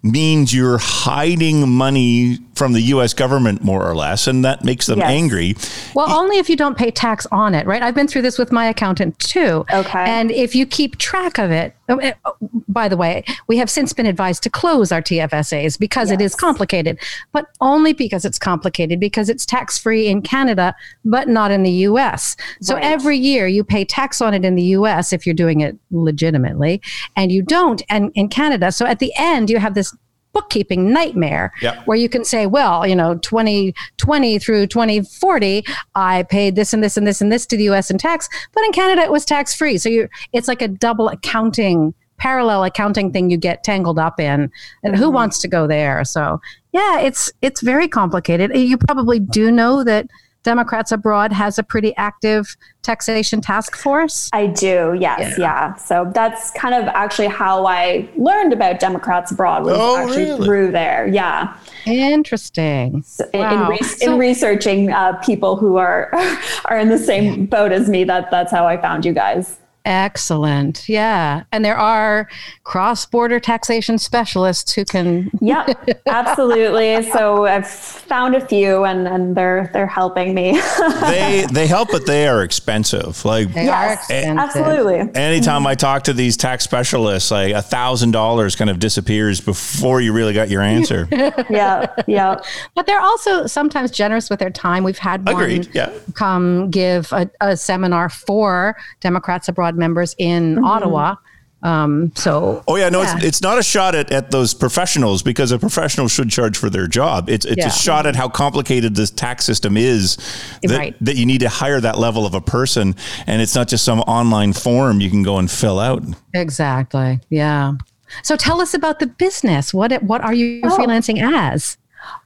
means 0.04 0.54
you're 0.54 0.78
hiding 0.78 1.68
money 1.68 2.38
from 2.56 2.74
the 2.74 2.82
US 2.82 3.14
government, 3.14 3.64
more 3.64 3.88
or 3.88 3.96
less, 3.96 4.28
and 4.28 4.44
that 4.46 4.64
makes 4.64 4.86
them 4.86 5.00
yes. 5.00 5.10
angry. 5.10 5.56
Well, 5.94 6.10
only 6.12 6.38
if 6.38 6.50
you 6.50 6.56
don't 6.56 6.78
pay 6.78 6.90
tax 6.90 7.26
on 7.32 7.54
it, 7.54 7.68
right? 7.68 7.84
I've 7.84 7.96
been 7.96 8.08
through 8.08 8.24
this 8.24 8.40
with 8.40 8.52
my 8.52 8.66
accountant 8.66 9.20
too. 9.20 9.66
Okay. 9.72 10.06
And 10.06 10.32
if 10.32 10.56
you 10.56 10.66
keep 10.66 10.98
track 10.98 11.38
of 11.38 11.52
it, 11.52 11.76
oh, 11.90 11.98
eh, 11.98 12.14
oh, 12.24 12.36
by 12.68 12.88
the 12.88 12.98
way, 12.98 13.24
we 13.48 13.58
have 13.58 13.70
since 13.70 13.94
been 13.94 14.06
advised 14.06 14.42
to 14.44 14.50
close 14.50 14.92
our 14.92 15.02
TFSAs 15.02 15.78
because 15.78 16.10
yes. 16.10 16.20
it 16.20 16.24
is 16.24 16.36
complicated, 16.36 16.98
but 17.32 17.48
only 17.62 17.94
because 17.94 18.26
it's 18.26 18.40
complicated, 18.40 19.00
because 19.00 19.30
it's 19.30 19.46
tax 19.46 19.78
free 19.78 20.08
in 20.08 20.22
Canada, 20.22 20.74
but 21.04 21.28
not 21.28 21.52
in 21.52 21.64
the 21.64 21.72
US. 21.72 22.38
So 22.62 22.76
right. 22.76 22.84
every 22.84 23.18
year 23.18 23.48
you 23.48 23.64
pay 23.64 23.84
tax 23.86 24.22
on 24.22 24.34
it 24.34 24.46
in 24.46 24.56
the 24.56 24.64
US 24.64 25.12
if 25.12 25.26
you're 25.26 25.36
doing 25.36 25.62
it 25.62 25.78
legitimately, 25.92 26.82
and 27.16 27.32
you 27.32 27.42
don't 27.42 27.82
and 27.90 28.12
in 28.16 28.30
Canada. 28.30 28.72
So 28.72 28.86
at 28.86 29.00
the 29.00 29.12
end, 29.18 29.50
you 29.50 29.60
have 29.60 29.74
this 29.74 29.96
bookkeeping 30.36 30.92
nightmare 30.92 31.54
where 31.86 31.98
you 31.98 32.10
can 32.10 32.26
say, 32.26 32.46
well, 32.46 32.86
you 32.86 32.96
know, 32.96 33.16
2020 33.16 34.38
through 34.38 34.68
2040, 34.68 35.64
I 35.96 36.24
paid 36.24 36.56
this 36.56 36.74
and 36.74 36.84
this 36.84 36.98
and 36.98 37.08
this 37.08 37.22
and 37.22 37.32
this 37.32 37.46
to 37.48 37.58
the 37.58 37.70
US 37.70 37.90
in 37.90 37.98
tax, 37.98 38.30
but 38.54 38.64
in 38.66 38.74
Canada 38.74 39.02
it 39.02 39.12
was 39.12 39.26
tax 39.26 39.56
free. 39.56 39.78
So 39.78 39.90
you 39.90 40.10
it's 40.34 40.50
like 40.50 40.62
a 40.62 40.68
double 40.68 41.08
accounting 41.08 41.94
parallel 42.18 42.64
accounting 42.64 43.12
thing 43.12 43.30
you 43.30 43.38
get 43.38 43.64
tangled 43.64 44.00
up 44.00 44.20
in 44.20 44.52
and 44.84 44.96
who 44.96 45.06
mm-hmm. 45.06 45.16
wants 45.16 45.38
to 45.38 45.50
go 45.50 45.68
there 45.68 46.06
so 46.06 46.40
yeah 46.72 46.98
it's 47.02 47.30
it's 47.42 47.60
very 47.60 47.90
complicated 47.90 48.56
you 48.56 48.78
probably 48.78 49.20
do 49.20 49.52
know 49.52 49.84
that 49.84 50.08
Democrats 50.46 50.92
Abroad 50.92 51.34
has 51.34 51.58
a 51.58 51.64
pretty 51.64 51.94
active 51.98 52.56
taxation 52.84 53.42
task 53.42 53.76
force? 53.76 54.30
I 54.32 54.46
do, 54.46 54.96
yes, 54.98 55.38
yeah. 55.40 55.40
yeah. 55.40 55.74
So 55.74 56.10
that's 56.14 56.52
kind 56.52 56.76
of 56.76 56.88
actually 56.90 57.28
how 57.28 57.66
I 57.66 58.08
learned 58.16 58.54
about 58.54 58.80
Democrats 58.80 59.32
Abroad 59.32 59.66
was 59.66 59.76
oh, 59.76 59.98
actually 59.98 60.26
really? 60.26 60.46
through 60.46 60.72
there. 60.72 61.08
Yeah. 61.08 61.58
Interesting. 61.88 63.02
So 63.02 63.26
wow. 63.34 63.64
in, 63.64 63.70
re- 63.70 63.78
so, 63.80 64.14
in, 64.14 64.20
researching 64.20 64.92
uh, 64.92 65.14
people 65.24 65.58
who 65.58 65.78
are 65.78 66.12
are 66.66 66.78
in 66.78 66.90
the 66.90 67.00
same 67.00 67.48
boat 67.48 67.72
as 67.72 67.90
me, 67.90 68.04
that 68.04 68.30
that's 68.30 68.52
how 68.52 68.68
I 68.68 68.78
found 68.80 69.04
you 69.04 69.14
guys. 69.14 69.58
Excellent. 69.86 70.90
Yeah. 70.90 71.44
And 71.52 71.64
there 71.64 71.78
are 71.78 72.28
cross 72.64 73.06
border 73.06 73.40
taxation 73.40 74.00
specialists 74.00 74.74
who 74.74 74.84
can. 74.84 75.30
yeah, 75.42 75.72
absolutely. 76.08 77.04
So 77.12 77.46
I've 77.46 77.68
found 77.68 78.36
a 78.36 78.46
few 78.46 78.84
and, 78.84 79.08
and 79.08 79.38
they're 79.38 79.70
they're 79.74 79.86
helping 79.86 80.34
me. 80.34 80.54
they 81.02 81.46
they 81.52 81.68
help, 81.68 81.92
but 81.92 82.08
they 82.08 82.28
are 82.28 82.44
expensive. 82.44 83.24
Like 83.24 83.54
they 83.54 83.66
yes, 83.66 84.10
absolutely. 84.10 85.08
Anytime 85.14 85.68
I 85.68 85.76
talk 85.76 86.04
to 86.06 86.14
these 86.14 86.36
tax 86.36 86.64
specialists, 86.64 87.30
like 87.30 87.54
a 87.54 87.62
thousand 87.62 88.12
dollars 88.12 88.56
kind 88.56 88.72
of 88.72 88.80
disappears 88.80 89.40
before 89.40 90.02
you 90.02 90.14
really 90.14 90.34
got 90.34 90.50
your 90.50 90.64
answer. 90.64 91.08
yeah. 91.12 91.86
Yeah. 92.08 92.42
But 92.74 92.88
they're 92.88 93.02
also 93.02 93.46
sometimes 93.46 93.92
generous 93.92 94.32
with 94.32 94.40
their 94.40 94.50
time. 94.50 94.84
We've 94.84 94.98
had 94.98 95.26
one 95.28 95.36
Agreed, 95.36 95.70
yeah. 95.74 95.92
come 96.16 96.72
give 96.72 97.12
a, 97.12 97.30
a 97.40 97.56
seminar 97.56 98.10
for 98.10 98.76
Democrats 99.00 99.48
abroad 99.48 99.75
members 99.78 100.16
in 100.18 100.56
mm-hmm. 100.56 100.66
Ottawa. 100.66 101.16
Um, 101.64 102.12
so, 102.16 102.64
oh 102.68 102.76
yeah, 102.76 102.90
no, 102.90 103.02
yeah. 103.02 103.16
It's, 103.16 103.26
it's 103.26 103.42
not 103.42 103.58
a 103.58 103.64
shot 103.64 103.96
at, 103.96 104.12
at 104.12 104.30
those 104.30 104.54
professionals 104.54 105.24
because 105.24 105.52
a 105.52 105.58
professional 105.58 106.08
should 106.08 106.30
charge 106.30 106.58
for 106.58 106.70
their 106.70 106.86
job. 106.86 107.28
It's 107.28 107.44
it's 107.44 107.58
yeah. 107.58 107.68
a 107.68 107.72
shot 107.72 108.06
at 108.06 108.16
how 108.16 108.30
complicated 108.30 108.96
this 108.96 109.10
tax 109.10 109.46
system 109.46 109.76
is 109.76 110.18
that, 110.62 110.78
right. 110.78 110.96
that 111.02 111.16
you 111.16 111.26
need 111.26 111.40
to 111.40 111.50
hire 111.50 111.82
that 111.82 111.98
level 111.98 112.24
of 112.24 112.36
a 112.36 112.42
person, 112.42 112.96
and 113.26 113.42
it's 113.42 113.56
not 113.56 113.68
just 113.68 113.84
some 113.84 114.02
online 114.02 114.54
form 114.54 115.02
you 115.02 115.10
can 115.10 115.24
go 115.24 115.40
and 115.40 115.50
fill 115.50 115.80
out. 115.80 116.04
Exactly. 116.36 117.20
Yeah. 117.30 117.74
So 118.22 118.36
tell 118.36 118.62
us 118.62 118.76
about 118.76 119.00
the 119.00 119.08
business. 119.08 119.74
What 119.74 119.92
what 120.04 120.22
are 120.22 120.36
you 120.36 120.62
oh. 120.64 120.78
freelancing 120.78 121.20
as? 121.20 121.78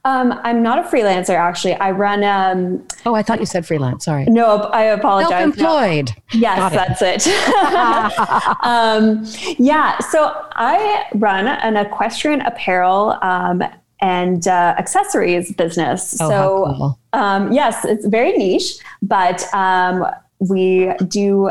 Um, 0.04 0.38
I'm 0.42 0.62
not 0.62 0.78
a 0.78 0.82
freelancer, 0.82 1.36
actually. 1.36 1.74
I 1.74 1.90
run. 1.90 2.24
Um, 2.24 2.86
oh, 3.04 3.14
I 3.14 3.22
thought 3.22 3.40
you 3.40 3.46
said 3.46 3.66
freelance. 3.66 4.04
Sorry. 4.04 4.24
No, 4.26 4.56
I 4.72 4.84
apologize. 4.84 5.30
Self-employed. 5.30 6.10
No. 6.34 6.40
Yes, 6.40 7.00
that's 7.00 7.26
it. 7.26 7.26
um, 8.64 9.24
yeah. 9.58 9.98
So 9.98 10.32
I 10.52 11.04
run 11.14 11.48
an 11.48 11.76
equestrian 11.76 12.40
apparel 12.42 13.18
um, 13.22 13.62
and 14.00 14.46
uh, 14.48 14.74
accessories 14.78 15.52
business. 15.52 16.16
Oh, 16.20 16.28
so 16.28 16.74
cool. 16.76 16.98
Um, 17.12 17.52
yes, 17.52 17.84
it's 17.84 18.06
very 18.06 18.32
niche, 18.32 18.78
but 19.02 19.42
um, 19.54 20.06
we 20.38 20.92
do 21.08 21.50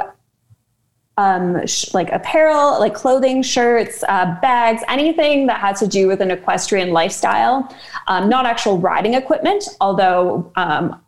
um, 1.20 1.66
sh- 1.68 1.94
like 1.94 2.10
apparel, 2.12 2.80
like 2.80 2.94
clothing, 2.94 3.44
shirts, 3.44 4.04
uh, 4.08 4.38
bags, 4.42 4.82
anything 4.88 5.48
that 5.48 5.60
has 5.60 5.80
to 5.80 5.88
do 5.88 6.08
with 6.08 6.22
an 6.22 6.32
equestrian 6.32 6.92
lifestyle. 6.92 7.76
Um, 8.08 8.30
not 8.30 8.46
actual 8.46 8.78
riding 8.78 9.16
equipment, 9.16 9.66
although 9.82 10.52
um, 10.56 11.02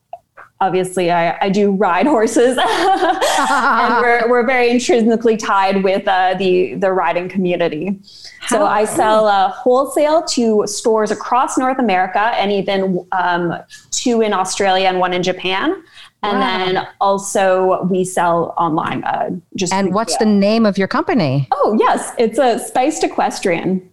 obviously 0.59 1.11
I, 1.11 1.37
I, 1.45 1.49
do 1.49 1.71
ride 1.71 2.05
horses, 2.05 2.57
and 3.39 4.01
we're, 4.01 4.23
we're 4.29 4.45
very 4.45 4.69
intrinsically 4.69 5.37
tied 5.37 5.83
with 5.83 6.05
uh, 6.07 6.35
the 6.37 6.75
the 6.75 6.91
riding 6.91 7.29
community. 7.29 7.99
So 8.47 8.65
I 8.65 8.85
sell 8.85 9.27
uh, 9.27 9.49
wholesale 9.49 10.23
to 10.23 10.63
stores 10.67 11.09
across 11.09 11.57
North 11.57 11.79
America, 11.79 12.19
and 12.19 12.51
even 12.51 13.07
um, 13.13 13.55
two 13.91 14.21
in 14.21 14.33
Australia 14.33 14.89
and 14.89 14.99
one 14.99 15.13
in 15.13 15.23
Japan. 15.23 15.83
And 16.23 16.39
wow. 16.39 16.57
then 16.57 16.87
also 16.99 17.83
we 17.83 18.03
sell 18.03 18.53
online. 18.57 19.03
Uh, 19.03 19.31
just 19.55 19.73
and 19.73 19.93
what's 19.93 20.17
the 20.17 20.25
name 20.25 20.65
of 20.65 20.77
your 20.77 20.87
company? 20.87 21.47
Oh 21.51 21.75
yes, 21.79 22.13
it's 22.17 22.37
a 22.37 22.59
Spiced 22.59 23.03
Equestrian. 23.03 23.91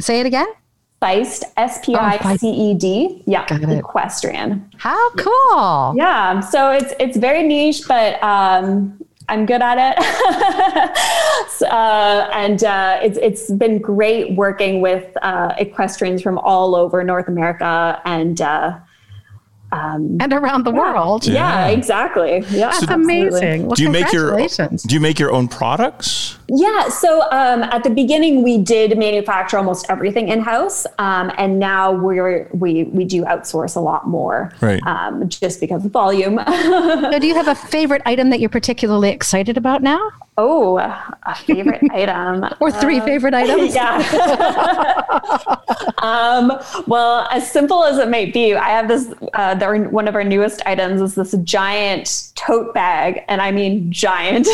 Say 0.00 0.20
it 0.20 0.26
again. 0.26 0.46
Spiced, 0.96 1.44
S 1.56 1.84
P 1.84 1.94
I 1.94 2.36
C 2.36 2.50
E 2.50 2.74
D. 2.74 3.22
Yeah, 3.26 3.46
equestrian. 3.70 4.70
How 4.76 5.10
cool! 5.12 5.94
Yeah, 5.96 6.40
so 6.40 6.72
it's 6.72 6.92
it's 6.98 7.16
very 7.16 7.42
niche, 7.42 7.84
but 7.86 8.22
um, 8.22 8.98
I'm 9.30 9.46
good 9.46 9.62
at 9.62 9.78
it. 9.78 11.62
uh, 11.70 12.28
and 12.32 12.64
uh, 12.64 12.98
it's, 13.00 13.16
it's 13.18 13.50
been 13.52 13.78
great 13.78 14.36
working 14.36 14.80
with 14.80 15.16
uh, 15.22 15.54
equestrians 15.56 16.20
from 16.20 16.36
all 16.38 16.74
over 16.74 17.02
North 17.04 17.28
America 17.28 18.02
and 18.04 18.40
uh, 18.40 18.76
um, 19.72 20.16
and 20.20 20.32
around 20.32 20.64
the 20.64 20.70
world. 20.72 21.26
yeah, 21.26 21.68
exactly. 21.68 22.44
Yeah, 22.50 22.70
That's 22.70 22.82
absolutely. 22.82 23.20
amazing. 23.28 23.66
Well, 23.66 23.76
do 23.76 23.82
you 23.82 23.90
make 23.90 24.12
your 24.12 24.28
congratulations. 24.28 24.82
do 24.82 24.94
you 24.94 25.00
make 25.00 25.18
your 25.18 25.32
own 25.32 25.48
products? 25.48 26.36
Yeah. 26.52 26.88
So 26.88 27.22
um, 27.30 27.62
at 27.62 27.84
the 27.84 27.90
beginning, 27.90 28.42
we 28.42 28.58
did 28.58 28.98
manufacture 28.98 29.56
almost 29.56 29.86
everything 29.88 30.28
in 30.28 30.40
house, 30.40 30.86
um, 30.98 31.30
and 31.38 31.58
now 31.58 31.92
we're 31.92 32.48
we 32.52 32.84
we 32.84 33.04
do 33.04 33.24
outsource 33.24 33.76
a 33.76 33.80
lot 33.80 34.08
more, 34.08 34.52
Right. 34.60 34.82
Um, 34.86 35.28
just 35.28 35.60
because 35.60 35.84
of 35.84 35.92
volume. 35.92 36.40
So 36.46 37.18
do 37.18 37.26
you 37.26 37.34
have 37.34 37.48
a 37.48 37.54
favorite 37.54 38.02
item 38.04 38.30
that 38.30 38.40
you're 38.40 38.48
particularly 38.50 39.10
excited 39.10 39.56
about 39.56 39.82
now? 39.82 40.00
oh, 40.40 40.78
a 40.78 41.34
favorite 41.34 41.82
item. 41.92 42.44
Or 42.60 42.70
three 42.70 43.00
favorite 43.00 43.34
items? 43.42 43.74
Yeah. 43.74 43.98
um, 45.98 46.52
well, 46.86 47.28
as 47.30 47.50
simple 47.50 47.84
as 47.84 47.98
it 47.98 48.08
might 48.08 48.32
be, 48.32 48.54
I 48.54 48.70
have 48.70 48.88
this. 48.88 49.12
Uh, 49.34 49.54
the, 49.54 49.88
one 49.90 50.08
of 50.08 50.14
our 50.14 50.24
newest 50.24 50.62
items 50.66 51.02
is 51.02 51.14
this 51.14 51.32
giant 51.44 52.32
tote 52.34 52.72
bag, 52.74 53.22
and 53.28 53.42
I 53.42 53.50
mean 53.52 53.92
giant. 53.92 54.48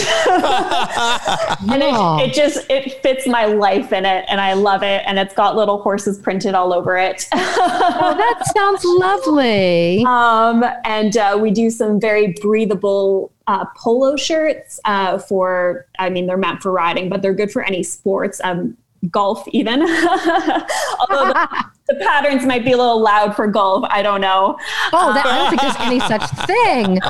and 1.71 1.83
It, 1.87 2.31
it 2.31 2.35
just 2.35 2.71
it 2.71 3.03
fits 3.03 3.27
my 3.27 3.47
life 3.47 3.93
in 3.93 4.05
it, 4.05 4.25
and 4.29 4.41
I 4.41 4.55
love 4.55 4.83
it. 4.83 5.03
And 5.07 5.19
it's 5.19 5.35
got 5.35 5.57
little 5.57 5.81
horses 5.81 6.19
printed 6.19 6.55
all 6.55 6.73
over 6.73 6.97
it. 6.97 7.27
Oh, 7.33 8.15
that 8.17 8.53
sounds 8.55 8.85
lovely. 8.85 10.05
Um, 10.17 10.65
and 10.85 11.17
uh, 11.17 11.39
we 11.41 11.51
do 11.51 11.69
some 11.71 12.01
very 12.01 12.35
breathable 12.41 13.33
uh, 13.47 13.65
polo 13.77 14.17
shirts 14.17 14.81
uh, 14.85 15.19
for, 15.19 15.87
I 15.99 16.11
mean, 16.11 16.27
they're 16.27 16.37
meant 16.37 16.63
for 16.63 16.73
riding, 16.73 17.09
but 17.09 17.23
they're 17.23 17.35
good 17.35 17.51
for 17.51 17.63
any 17.63 17.83
sports, 17.83 18.41
um, 18.45 18.77
golf 19.11 19.47
even. 19.49 19.83
Although 19.83 21.33
the, 21.33 21.65
the 21.89 21.95
patterns 22.01 22.45
might 22.45 22.65
be 22.65 22.73
a 22.73 22.77
little 22.77 23.01
loud 23.01 23.37
for 23.37 23.47
golf. 23.47 23.85
I 23.89 24.03
don't 24.03 24.21
know. 24.21 24.59
Oh, 24.93 25.13
that, 25.13 25.27
I 25.27 25.39
don't 25.39 25.51
think 25.51 25.63
there's 25.63 25.77
any 25.81 26.01
such 26.01 26.31
thing. 26.47 27.01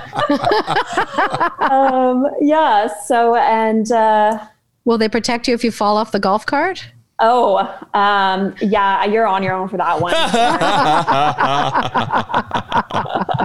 Um, 1.71 2.27
yeah. 2.41 2.89
So, 3.05 3.37
and 3.37 3.91
uh, 3.91 4.47
Will 4.87 4.97
they 4.97 5.11
protect 5.11 5.47
you 5.49 5.55
if 5.55 5.63
you 5.63 5.71
fall 5.71 5.99
off 5.99 6.13
the 6.13 6.21
golf 6.21 6.47
cart? 6.47 6.87
oh, 7.19 7.57
um, 7.95 8.55
yeah, 8.61 9.07
you're 9.07 9.27
on 9.27 9.43
your 9.43 9.55
own 9.55 9.69
for 9.69 9.79
that 9.79 10.01
one. 10.01 10.13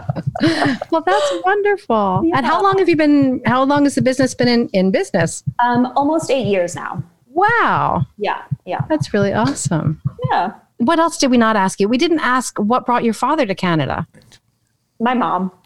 Well, 0.92 1.04
that's 1.06 1.32
wonderful. 1.46 2.24
And 2.36 2.46
how 2.46 2.62
long 2.64 2.78
have 2.80 2.90
you 2.90 2.96
been? 2.96 3.42
How 3.46 3.64
long 3.64 3.84
has 3.84 3.96
the 3.96 4.02
business 4.02 4.34
been 4.34 4.48
in, 4.48 4.68
in 4.70 4.92
business? 4.92 5.44
um, 5.64 5.92
almost 5.96 6.32
eight 6.32 6.48
years 6.48 6.76
now. 6.76 7.04
Wow, 7.28 8.06
Yeah. 8.18 8.42
Yeah. 8.66 8.82
that's 8.90 9.14
really 9.14 9.34
awesome. 9.34 10.02
Yeah. 10.32 10.54
What 10.78 11.00
else 11.00 11.18
did 11.18 11.30
we 11.32 11.38
not 11.38 11.56
ask 11.56 11.80
you? 11.80 11.88
We 11.88 11.98
didn't 11.98 12.20
ask 12.22 12.58
what 12.58 12.86
brought 12.86 13.04
your 13.04 13.14
father 13.14 13.46
to 13.46 13.56
Canada. 13.56 14.08
My 15.02 15.16
mom. 15.16 15.52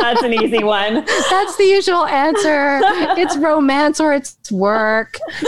That's 0.00 0.22
an 0.22 0.32
easy 0.32 0.62
one. 0.62 1.04
That's 1.04 1.56
the 1.56 1.64
usual 1.64 2.06
answer. 2.06 2.80
It's 3.18 3.36
romance 3.36 3.98
or 3.98 4.12
it's 4.14 4.36
work. 4.52 5.18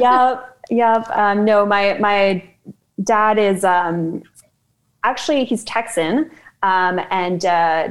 yep, 0.00 0.58
yep. 0.70 1.10
Um, 1.10 1.44
no, 1.44 1.66
my 1.66 1.98
my 1.98 2.42
dad 3.02 3.36
is 3.38 3.64
um, 3.64 4.22
actually 5.02 5.44
he's 5.44 5.64
Texan, 5.64 6.30
um, 6.62 7.00
and 7.10 7.44
uh, 7.44 7.88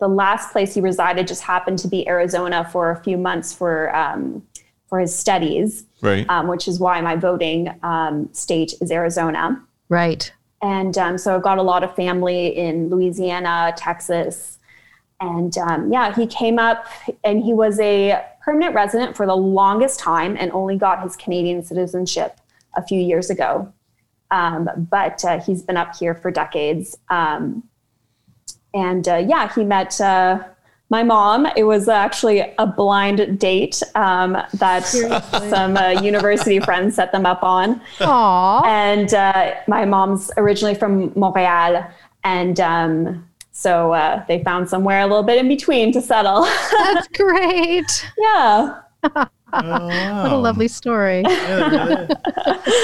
the 0.00 0.08
last 0.08 0.50
place 0.50 0.74
he 0.74 0.80
resided 0.80 1.28
just 1.28 1.42
happened 1.42 1.78
to 1.78 1.88
be 1.88 2.06
Arizona 2.08 2.68
for 2.72 2.90
a 2.90 2.96
few 3.02 3.16
months 3.16 3.52
for 3.52 3.94
um, 3.94 4.42
for 4.88 4.98
his 4.98 5.16
studies, 5.16 5.84
Right. 6.02 6.28
um, 6.28 6.48
which 6.48 6.66
is 6.66 6.80
why 6.80 7.00
my 7.00 7.14
voting 7.14 7.72
um, 7.84 8.28
state 8.32 8.74
is 8.80 8.90
Arizona. 8.90 9.62
Right. 9.88 10.32
And 10.62 10.96
um, 10.96 11.18
so 11.18 11.34
I've 11.34 11.42
got 11.42 11.58
a 11.58 11.62
lot 11.62 11.82
of 11.82 11.94
family 11.96 12.56
in 12.56 12.88
Louisiana, 12.88 13.74
Texas. 13.76 14.58
And 15.20 15.56
um, 15.58 15.92
yeah, 15.92 16.14
he 16.14 16.26
came 16.26 16.58
up 16.58 16.86
and 17.24 17.42
he 17.42 17.52
was 17.52 17.78
a 17.80 18.24
permanent 18.44 18.74
resident 18.74 19.16
for 19.16 19.26
the 19.26 19.36
longest 19.36 19.98
time 19.98 20.36
and 20.38 20.50
only 20.52 20.76
got 20.76 21.02
his 21.02 21.16
Canadian 21.16 21.62
citizenship 21.64 22.38
a 22.76 22.82
few 22.82 23.00
years 23.00 23.28
ago. 23.28 23.72
Um, 24.30 24.68
but 24.90 25.24
uh, 25.24 25.40
he's 25.40 25.62
been 25.62 25.76
up 25.76 25.94
here 25.96 26.14
for 26.14 26.30
decades. 26.30 26.96
Um, 27.10 27.64
and 28.72 29.06
uh, 29.06 29.16
yeah, 29.16 29.52
he 29.52 29.64
met 29.64 30.00
uh, 30.00 30.42
my 30.92 31.02
mom. 31.02 31.46
It 31.56 31.64
was 31.64 31.88
actually 31.88 32.40
a 32.58 32.66
blind 32.66 33.38
date 33.40 33.82
um, 33.94 34.36
that 34.54 34.84
some 34.86 35.76
uh, 35.76 35.88
university 36.02 36.60
friends 36.68 36.94
set 36.96 37.10
them 37.12 37.24
up 37.24 37.42
on 37.42 37.80
Aw. 38.00 38.62
and 38.66 39.12
uh, 39.14 39.54
my 39.66 39.86
mom's 39.86 40.30
originally 40.36 40.74
from 40.74 41.10
Montreal, 41.18 41.82
and 42.24 42.60
um, 42.60 43.26
so 43.52 43.92
uh, 43.94 44.22
they 44.28 44.44
found 44.44 44.68
somewhere 44.68 45.00
a 45.00 45.06
little 45.06 45.22
bit 45.22 45.38
in 45.38 45.48
between 45.48 45.92
to 45.94 46.02
settle. 46.02 46.42
That's 46.42 47.08
great. 47.16 48.06
yeah. 48.18 48.80
What 49.02 50.32
a 50.32 50.36
lovely 50.36 50.68
story. 50.68 51.24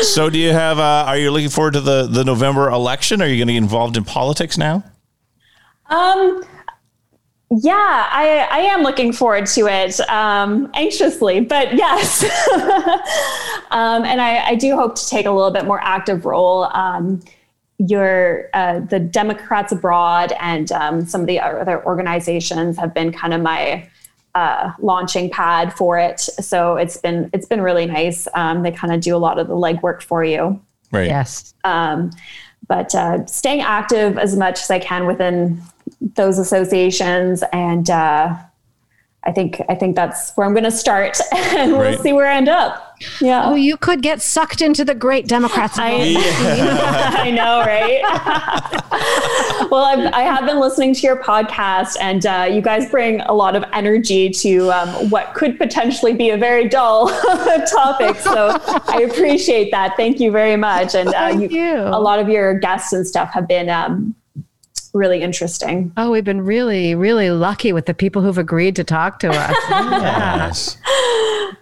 So, 0.02 0.30
do 0.30 0.38
you 0.38 0.52
have? 0.52 0.78
Uh, 0.78 1.04
are 1.08 1.18
you 1.18 1.30
looking 1.30 1.48
forward 1.50 1.74
to 1.74 1.80
the 1.80 2.06
the 2.06 2.24
November 2.24 2.68
election? 2.70 3.20
Are 3.22 3.26
you 3.26 3.36
going 3.36 3.48
to 3.48 3.54
get 3.54 3.58
involved 3.62 3.96
in 3.96 4.04
politics 4.04 4.56
now? 4.56 4.82
Um. 5.86 6.42
Yeah, 7.50 8.08
I, 8.10 8.46
I 8.50 8.58
am 8.58 8.82
looking 8.82 9.12
forward 9.12 9.46
to 9.46 9.66
it 9.68 9.98
um, 10.10 10.70
anxiously, 10.74 11.40
but 11.40 11.74
yes. 11.74 12.22
um, 13.70 14.04
and 14.04 14.20
I, 14.20 14.48
I 14.48 14.54
do 14.54 14.76
hope 14.76 14.96
to 14.96 15.08
take 15.08 15.24
a 15.24 15.30
little 15.30 15.50
bit 15.50 15.64
more 15.64 15.80
active 15.82 16.26
role. 16.26 16.64
Um, 16.64 17.20
your 17.78 18.50
uh, 18.54 18.80
the 18.80 18.98
Democrats 18.98 19.72
abroad 19.72 20.32
and 20.40 20.70
um, 20.72 21.06
some 21.06 21.22
of 21.22 21.26
the 21.26 21.40
other 21.40 21.84
organizations 21.86 22.76
have 22.76 22.92
been 22.92 23.12
kind 23.12 23.32
of 23.32 23.40
my 23.40 23.88
uh, 24.34 24.72
launching 24.80 25.30
pad 25.30 25.72
for 25.72 25.98
it. 25.98 26.20
So 26.20 26.76
it's 26.76 26.96
been 26.96 27.30
it's 27.32 27.46
been 27.46 27.60
really 27.60 27.86
nice. 27.86 28.28
Um, 28.34 28.62
they 28.62 28.72
kind 28.72 28.92
of 28.92 29.00
do 29.00 29.16
a 29.16 29.18
lot 29.18 29.38
of 29.38 29.46
the 29.46 29.54
legwork 29.54 30.02
for 30.02 30.22
you. 30.24 30.60
Right. 30.92 31.06
Yes. 31.06 31.54
Um, 31.64 32.10
but 32.66 32.94
uh, 32.94 33.24
staying 33.26 33.62
active 33.62 34.18
as 34.18 34.36
much 34.36 34.60
as 34.60 34.70
I 34.70 34.78
can 34.78 35.06
within 35.06 35.62
those 36.00 36.38
associations, 36.38 37.42
and 37.52 37.88
uh, 37.90 38.36
I 39.24 39.32
think 39.32 39.60
I 39.68 39.74
think 39.74 39.96
that's 39.96 40.32
where 40.36 40.46
I'm 40.46 40.52
going 40.54 40.64
to 40.64 40.70
start, 40.70 41.18
and 41.34 41.72
we'll 41.72 41.82
Right. 41.82 41.98
see 42.00 42.12
where 42.12 42.26
I 42.26 42.36
end 42.36 42.48
up. 42.48 42.84
Yeah. 43.20 43.44
Oh, 43.48 43.54
you 43.54 43.76
could 43.76 44.02
get 44.02 44.20
sucked 44.20 44.60
into 44.60 44.84
the 44.84 44.94
great 44.94 45.28
Democrats. 45.28 45.76
I, 45.78 46.14
I 47.18 47.30
know, 47.30 47.60
right? 47.60 48.00
well, 49.70 49.84
I've, 49.84 50.12
I 50.12 50.22
have 50.22 50.44
been 50.46 50.58
listening 50.58 50.94
to 50.94 51.00
your 51.02 51.22
podcast, 51.22 51.96
and 52.00 52.26
uh, 52.26 52.48
you 52.50 52.60
guys 52.60 52.90
bring 52.90 53.20
a 53.22 53.32
lot 53.32 53.54
of 53.54 53.64
energy 53.72 54.30
to 54.30 54.70
um, 54.72 55.10
what 55.10 55.32
could 55.34 55.58
potentially 55.58 56.12
be 56.14 56.30
a 56.30 56.36
very 56.36 56.68
dull 56.68 57.08
topic. 57.72 58.16
So 58.16 58.58
I 58.88 59.06
appreciate 59.08 59.70
that. 59.70 59.96
Thank 59.96 60.18
you 60.18 60.32
very 60.32 60.56
much. 60.56 60.94
And 60.96 61.08
uh, 61.10 61.12
Thank 61.12 61.52
you. 61.52 61.74
a 61.78 62.00
lot 62.00 62.18
of 62.18 62.28
your 62.28 62.58
guests 62.58 62.92
and 62.92 63.06
stuff 63.06 63.30
have 63.32 63.46
been 63.46 63.68
um, 63.70 64.14
really 64.98 65.22
interesting. 65.22 65.92
Oh, 65.96 66.10
we've 66.10 66.24
been 66.24 66.42
really, 66.42 66.94
really 66.94 67.30
lucky 67.30 67.72
with 67.72 67.86
the 67.86 67.94
people 67.94 68.20
who've 68.22 68.38
agreed 68.38 68.76
to 68.76 68.84
talk 68.84 69.20
to 69.20 69.30
us. 69.30 69.56
Yes. 69.98 70.78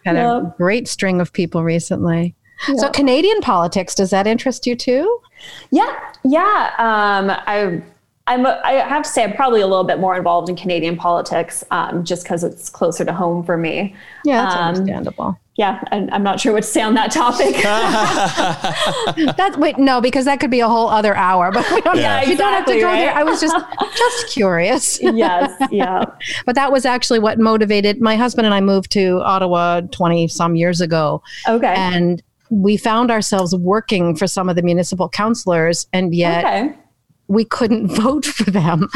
Had 0.05 0.17
a 0.17 0.55
great 0.57 0.87
string 0.89 1.21
of 1.21 1.33
people 1.33 1.65
recently. 1.65 2.35
So, 2.77 2.89
Canadian 2.91 3.41
politics, 3.41 3.95
does 3.95 4.11
that 4.11 4.27
interest 4.27 4.67
you 4.67 4.77
too? 4.77 5.21
Yeah, 5.71 5.95
yeah. 6.25 6.73
Um, 6.79 7.31
I, 7.31 7.83
I'm. 8.29 8.45
I 8.47 8.73
have 8.89 9.05
to 9.05 9.09
say, 9.09 9.23
I'm 9.25 9.35
probably 9.35 9.61
a 9.61 9.67
little 9.67 9.85
bit 9.85 9.99
more 10.01 10.17
involved 10.17 10.49
in 10.49 10.57
Canadian 10.57 10.97
politics, 10.97 11.63
um, 11.71 12.05
just 12.05 12.25
because 12.25 12.43
it's 12.45 12.69
closer 12.69 13.05
to 13.05 13.13
home 13.13 13.45
for 13.45 13.57
me. 13.57 13.95
Yeah, 14.25 14.43
that's 14.43 14.55
Um, 14.57 14.63
understandable. 14.63 15.39
Yeah, 15.57 15.83
and 15.91 16.11
I'm 16.11 16.23
not 16.23 16.39
sure 16.39 16.53
what 16.53 16.65
to 16.65 16.69
say 16.69 16.83
on 16.83 16.95
that 16.95 17.11
topic. 17.13 17.55
That 19.37 19.57
wait, 19.59 19.79
no, 19.79 20.01
because 20.01 20.25
that 20.27 20.41
could 20.41 20.51
be 20.51 20.61
a 20.61 20.69
whole 20.69 20.89
other 20.89 21.15
hour. 21.17 21.51
But 21.53 21.71
we 21.71 21.81
don't, 21.81 21.97
Yeah. 21.97 22.23
you 22.23 22.37
don't 22.37 22.53
have 22.53 22.65
to 22.67 22.73
Exactly, 22.75 22.81
go 22.81 22.91
there. 22.91 23.15
I 23.15 23.23
was 23.23 23.41
just 23.41 23.57
just 23.97 24.29
curious. 24.35 25.01
yes, 25.03 25.53
yeah. 25.71 26.05
But 26.45 26.55
that 26.57 26.73
was 26.73 26.85
actually 26.85 27.21
what 27.21 27.39
motivated 27.39 28.01
my 28.01 28.17
husband 28.17 28.45
and 28.47 28.55
I 28.55 28.61
moved 28.61 28.91
to 28.93 29.21
Ottawa 29.23 29.81
20 29.81 30.29
some 30.29 30.57
years 30.57 30.81
ago. 30.81 31.23
Okay. 31.49 31.75
And 31.77 32.23
we 32.51 32.77
found 32.77 33.11
ourselves 33.11 33.55
working 33.57 34.15
for 34.15 34.27
some 34.27 34.49
of 34.49 34.57
the 34.57 34.63
municipal 34.63 35.09
councillors, 35.09 35.87
and 35.93 36.15
yet 36.15 36.45
okay. 36.45 36.75
We 37.29 37.45
couldn't 37.45 37.89
vote 38.03 38.25
for 38.25 38.51
them. 38.51 38.89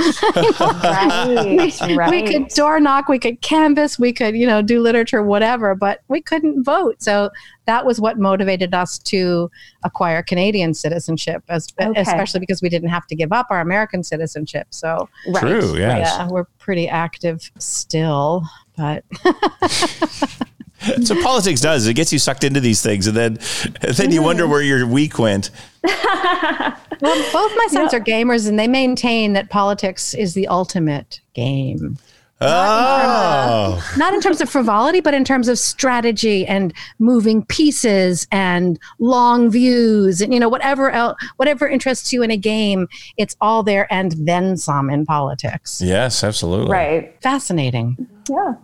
Right. 0.60 1.74
right. 1.96 2.10
We 2.10 2.22
could 2.32 2.48
door 2.48 2.78
knock, 2.80 3.08
we 3.08 3.18
could 3.18 3.40
canvass, 3.40 3.98
we 3.98 4.12
could, 4.12 4.36
you 4.36 4.46
know, 4.46 4.62
do 4.62 4.80
literature, 4.80 5.22
whatever, 5.22 5.74
but 5.74 6.00
we 6.08 6.20
couldn't 6.20 6.62
vote. 6.62 7.02
So 7.02 7.30
that 7.66 7.84
was 7.84 8.00
what 8.00 8.18
motivated 8.18 8.74
us 8.74 8.98
to 8.98 9.50
acquire 9.84 10.22
Canadian 10.22 10.74
citizenship, 10.74 11.42
as, 11.48 11.68
Okay. 11.80 12.00
especially 12.00 12.40
because 12.40 12.62
we 12.62 12.68
didn't 12.68 12.88
have 12.90 13.06
to 13.08 13.14
give 13.14 13.32
up 13.32 13.46
our 13.50 13.60
American 13.60 14.02
citizenship. 14.02 14.68
So 14.70 15.08
Right. 15.28 15.40
True. 15.40 15.76
Yes. 15.76 16.14
yeah, 16.16 16.28
we're 16.28 16.44
pretty 16.58 16.88
active 16.88 17.50
still, 17.58 18.44
but 18.76 19.04
So 21.04 21.20
politics 21.22 21.60
does 21.60 21.86
it 21.86 21.94
gets 21.94 22.12
you 22.12 22.18
sucked 22.18 22.44
into 22.44 22.60
these 22.60 22.82
things, 22.82 23.06
and 23.06 23.16
then 23.16 23.38
and 23.82 23.94
then 23.94 24.12
you 24.12 24.22
wonder 24.22 24.44
mm-hmm. 24.44 24.52
where 24.52 24.62
your 24.62 24.86
week 24.86 25.18
went. 25.18 25.50
well, 25.84 27.32
both 27.32 27.52
my 27.56 27.66
sons 27.70 27.94
are 27.94 28.00
gamers, 28.00 28.48
and 28.48 28.58
they 28.58 28.68
maintain 28.68 29.32
that 29.34 29.50
politics 29.50 30.14
is 30.14 30.34
the 30.34 30.46
ultimate 30.48 31.20
game. 31.34 31.98
Oh. 32.42 33.94
Not 33.98 34.14
in 34.14 34.20
terms 34.20 34.40
of 34.40 34.48
frivolity, 34.48 35.00
but 35.00 35.12
in 35.12 35.24
terms 35.24 35.48
of 35.48 35.58
strategy 35.58 36.46
and 36.46 36.72
moving 36.98 37.44
pieces 37.44 38.26
and 38.32 38.78
long 38.98 39.50
views 39.50 40.22
and 40.22 40.32
you 40.32 40.40
know 40.40 40.48
whatever 40.48 40.90
else, 40.90 41.18
whatever 41.36 41.68
interests 41.68 42.12
you 42.12 42.22
in 42.22 42.30
a 42.30 42.38
game, 42.38 42.88
it's 43.18 43.36
all 43.42 43.62
there 43.62 43.92
and 43.92 44.12
then 44.12 44.56
some 44.56 44.88
in 44.88 45.04
politics. 45.04 45.82
Yes, 45.82 46.24
absolutely. 46.24 46.72
Right. 46.72 47.14
Fascinating. 47.20 48.08
Yeah. 48.28 48.54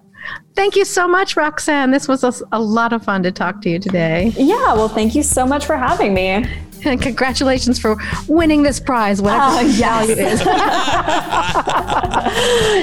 Thank 0.55 0.77
you 0.77 0.85
so 0.85 1.07
much, 1.07 1.37
Roxanne. 1.37 1.91
This 1.91 2.09
was 2.09 2.25
a, 2.53 2.59
lot 2.59 2.93
of 2.93 3.05
fun 3.05 3.23
to 3.23 3.33
talk 3.33 3.61
to 3.63 3.71
you 3.71 3.79
today. 3.79 4.33
Yeah. 4.37 4.75
Well, 4.75 4.89
thank 4.89 5.15
you 5.15 5.23
so 5.23 5.47
much 5.47 5.67
for 5.67 5.77
having 5.77 6.15
me. 6.15 6.47
And 6.85 7.01
congratulations 7.09 7.79
for 7.79 7.97
winning 8.29 8.63
this 8.63 8.79
prize, 8.81 9.21
whatever 9.23 9.45
Oh, 9.47 9.63
the 9.65 9.71
yes. 9.73 10.07
value 10.07 10.27
is. 10.27 10.43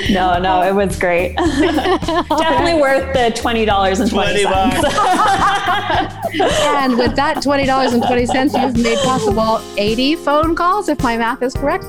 No, 0.10 0.40
no, 0.40 0.62
it 0.64 0.74
was 0.74 0.98
great. 0.98 1.36
Definitely 1.36 2.82
worth 2.82 3.14
the 3.14 3.32
twenty 3.36 3.66
dollars 3.66 4.00
and 4.00 4.10
twenty 4.10 4.44
20 4.44 4.56
cents. 4.56 4.82
bucks. 4.82 4.96
and 6.40 6.98
with 6.98 7.16
that 7.16 7.38
$20.20, 7.38 8.62
you've 8.64 8.78
made 8.84 8.98
possible 9.00 9.62
80 9.78 10.16
phone 10.18 10.56
calls, 10.56 10.90
if 10.90 11.02
my 11.04 11.16
math 11.18 11.42
is 11.44 11.54
correct. 11.54 11.86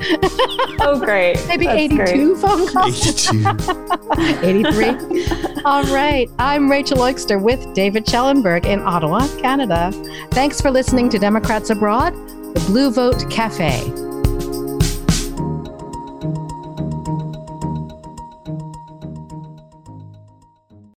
Oh, 0.81 1.01
great. 1.03 1.39
Maybe 1.49 1.67
That's 1.67 1.79
82 1.79 1.97
great. 1.97 2.37
phone 2.39 2.67
calls. 2.69 3.29
83. 4.45 5.25
All 5.65 5.85
right. 5.85 6.29
I'm 6.39 6.71
Rachel 6.71 6.99
Oikster 6.99 7.41
with 7.41 7.73
David 7.75 8.07
Schellenberg 8.09 8.67
in 8.67 8.81
Ottawa, 8.81 9.27
Canada. 9.39 9.91
Thanks 10.33 10.61
for 10.61 10.71
listening 10.71 11.09
to 11.11 11.19
Democrats 11.19 11.71
Abroad, 11.95 12.15
the 12.55 12.61
Blue 12.67 12.91
Vote 12.91 13.31
Cafe. 13.31 14.04